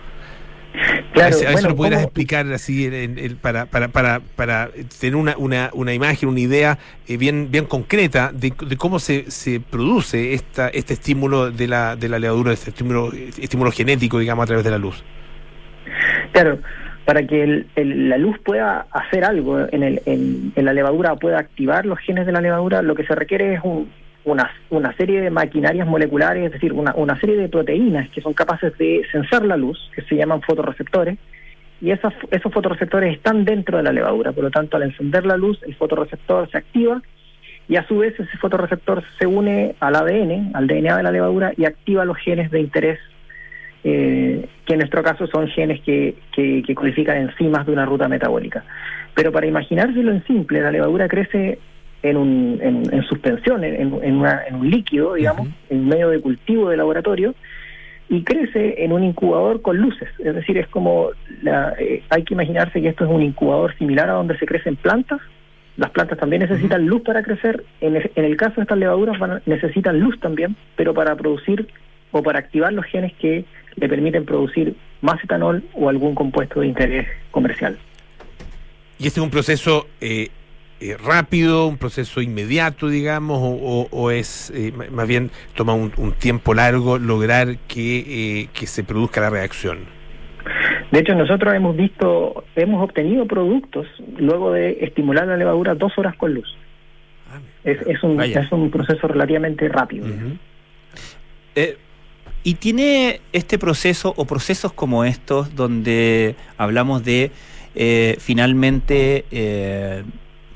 [1.12, 4.68] Claro, si bueno, lo pudieras ¿cómo- explicar así en- en- para, para, para, para
[5.01, 9.31] tener una, una, una imagen, una idea eh, bien, bien concreta de, de cómo se,
[9.31, 14.43] se produce esta, este estímulo de la, de la levadura, este estímulo, estímulo genético, digamos,
[14.43, 15.03] a través de la luz.
[16.33, 16.59] Claro,
[17.05, 21.14] para que el- el- la luz pueda hacer algo en, el, en, en la levadura,
[21.16, 23.89] pueda activar los genes de la levadura, lo que se requiere es un-
[24.27, 28.35] una, una serie de maquinarias moleculares, es decir, una, una serie de proteínas que son
[28.35, 31.16] capaces de sensar la luz, que se llaman fotorreceptores,
[31.81, 35.37] y esas, esos fotorreceptores están dentro de la levadura, por lo tanto, al encender la
[35.37, 37.01] luz, el fotorreceptor se activa
[37.68, 41.53] y a su vez ese fotorreceptor se une al ADN, al DNA de la levadura
[41.57, 42.99] y activa los genes de interés
[43.85, 48.09] eh, que en nuestro caso son genes que, que, que codifican enzimas de una ruta
[48.09, 48.64] metabólica.
[49.14, 51.59] Pero para imaginárselo en simple, la levadura crece
[52.03, 56.21] en, un, en, en suspensión, en, en una- en un líquido, digamos, en medio de
[56.21, 57.35] cultivo de laboratorio,
[58.09, 60.09] y crece en un incubador con luces.
[60.21, 61.11] Es decir, es como,
[61.43, 64.77] la- eh, hay que imaginarse que esto es un incubador similar a donde se crecen
[64.77, 65.21] plantas.
[65.77, 67.65] Las plantas también necesitan luz para crecer.
[67.81, 71.17] En el, en el caso de estas levaduras van a- necesitan luz también, pero para
[71.17, 71.67] producir
[72.13, 73.45] o para activar los genes que
[73.75, 77.77] le permiten producir más etanol o algún compuesto de interés comercial.
[78.99, 80.29] Y este es un proceso eh,
[80.81, 85.93] eh, rápido, un proceso inmediato, digamos, o, o- o es eh, más bien toma un,
[85.97, 89.79] un tiempo largo lograr que, eh, que se produzca la reacción.
[90.93, 93.87] De hecho, nosotros hemos visto, hemos obtenido productos
[94.18, 96.47] luego de estimular la levadura dos horas con luz.
[97.64, 98.41] Es, es, un, Vaya.
[98.43, 100.07] es un proceso relativamente rápido.
[101.57, 101.77] Eh,
[102.45, 107.33] y tiene este proceso o procesos como estos donde hablamos de
[107.74, 110.05] eh, finalmente, eh,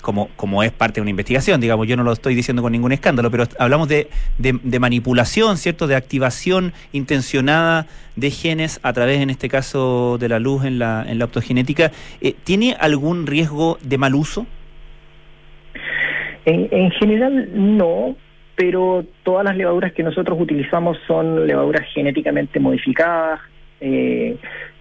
[0.01, 2.93] como, como es parte de una investigación, digamos, yo no lo estoy diciendo con ningún
[2.93, 5.87] escándalo, pero hablamos de, de- manipulación, ¿cierto?
[5.87, 7.87] De activación intencionada
[8.17, 11.93] de genes a través, en este caso, de la luz en la, en la optogenética.
[12.21, 14.47] Eh, ¿Tiene algún riesgo de mal uso?
[16.45, 18.17] En, en general no,
[18.57, 23.41] pero todas las levaduras que nosotros utilizamos son levaduras genéticamente modificadas,
[23.81, 24.37] eh,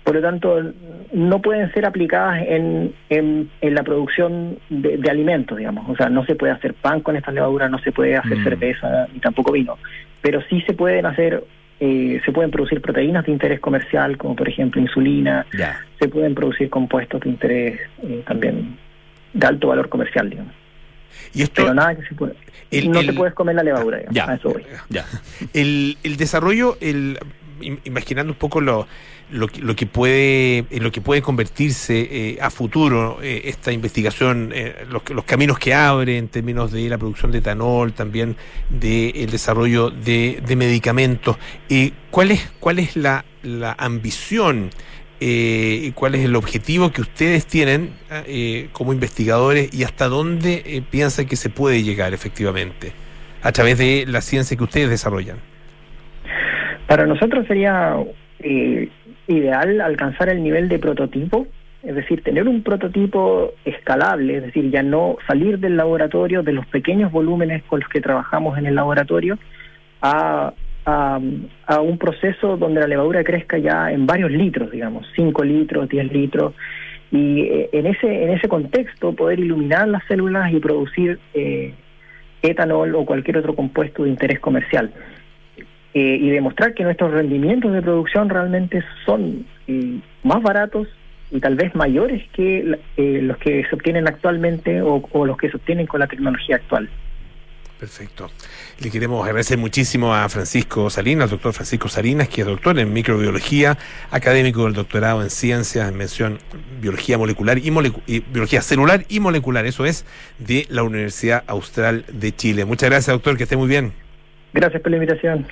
[0.10, 0.74] por lo tanto
[1.14, 5.88] no pueden ser aplicadas en, en, en la producción de, de alimentos, digamos.
[5.88, 8.44] O sea, no se puede hacer pan con estas levaduras, no se puede hacer Mm.
[8.44, 9.78] cerveza ni tampoco vino,
[10.20, 11.44] pero sí se pueden hacer,
[11.80, 15.80] eh, se pueden producir proteínas de interés comercial, como por ejemplo insulina, Ya.
[16.00, 18.78] se pueden producir compuestos de interés eh, también
[19.34, 20.54] de alto valor comercial, digamos.
[21.36, 22.34] Y esto, Pero nada que se puede.
[22.72, 24.16] el- no el- te puedes comer la levadura, digamos.
[24.16, 24.28] Ya.
[24.28, 24.64] A eso voy.
[24.90, 25.06] Ya.
[25.54, 27.20] El, el desarrollo, el,
[27.84, 28.88] imaginando un poco lo,
[29.32, 34.52] lo, que, lo que puede lo que puede convertirse eh, a futuro eh, esta investigación,
[34.54, 38.36] eh, los, los caminos que abre en términos de la producción de etanol, también
[38.70, 41.38] del desarrollo de, de medicamentos.
[42.12, 44.72] ¿Cuál es cuál es la, la ambición?
[45.22, 47.94] eh, cuál es el objetivo que ustedes tienen
[48.72, 52.94] como investigadores y hasta dónde piensan que se puede llegar efectivamente
[53.42, 55.49] a través de la ciencia que ustedes desarrollan.
[56.90, 57.98] Para nosotros sería
[58.40, 58.90] eh,
[59.28, 61.46] ideal alcanzar el nivel de prototipo,
[61.84, 66.66] es decir, tener un prototipo escalable, es decir, ya no salir del laboratorio, de los
[66.66, 69.38] pequeños volúmenes con los que trabajamos en el laboratorio,
[70.02, 70.52] a,
[70.84, 76.12] a, un proceso donde la levadura crezca ya en varios litros, digamos, 5 litros, 10
[76.12, 76.56] litros,
[77.12, 81.76] y eh, en ese en ese contexto poder iluminar las células y producir eh,
[82.42, 84.92] etanol o cualquier otro compuesto de interés comercial.
[86.00, 88.76] Eh, y demostrar que nuestros rendimientos de producción realmente
[89.06, 90.88] son eh, más baratos
[91.32, 95.50] y tal vez mayores que eh, los que se obtienen actualmente o, o los que
[95.50, 96.90] se obtienen con la tecnología actual.
[97.80, 98.30] Perfecto.
[98.84, 102.92] Le queremos agradecer muchísimo a Francisco Salinas, al doctor Francisco Salinas, que es doctor en
[102.92, 103.78] microbiología,
[104.12, 106.40] académico del doctorado en ciencias, en mención
[106.82, 110.06] biología molecular y, molecu- y biología celular y molecular, eso es,
[110.40, 112.66] de la Universidad Austral de Chile.
[112.66, 113.94] Muchas gracias, doctor, que esté muy bien.
[114.52, 115.46] Gracias por la invitación.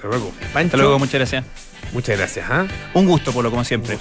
[0.00, 0.32] Hasta luego.
[0.54, 1.44] Hasta luego, muchas gracias.
[1.92, 2.46] Muchas gracias.
[2.48, 2.66] ¿ah?
[2.94, 3.98] Un gusto, Polo, como siempre.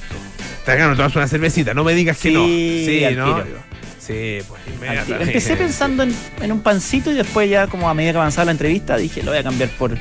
[0.64, 2.46] Te hagan tomas una cervecita, no me digas que no.
[2.46, 3.44] Sí, ¿no?
[3.44, 3.58] tiro.
[4.00, 5.24] Sí, pues inmediatamente.
[5.24, 8.52] Empecé pensando en, en un pancito y después ya como a medida que avanzaba la
[8.52, 9.98] entrevista dije lo voy a cambiar por...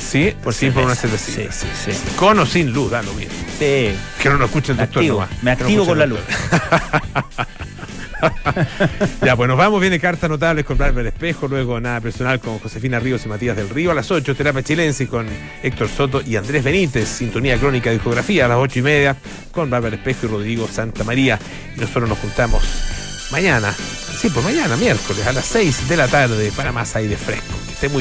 [0.00, 1.52] Sí, por sí, por una cervecita.
[1.52, 2.16] Sí, sí, sí.
[2.16, 3.32] Con o sin luz, da lo mismo.
[3.58, 3.92] Sí.
[4.20, 5.42] Que no nos escuche el doctor activo, nomás.
[5.42, 6.20] me no activo con la luz.
[9.24, 9.80] ya, pues nos vamos.
[9.80, 13.68] Viene cartas notables con Bárbara Espejo, luego nada personal con Josefina Ríos y Matías del
[13.68, 15.26] Río a las 8, terapia chilense con
[15.62, 19.16] Héctor Soto y Andrés Benítez, sintonía crónica de discografía a las 8 y media
[19.52, 21.38] con Bárbara Espejo y Rodrigo Santa María.
[21.76, 22.62] Y nosotros nos juntamos
[23.30, 27.54] mañana, sí, pues mañana, miércoles, a las 6 de la tarde para más aire fresco.
[27.66, 27.98] Que esté muy bien.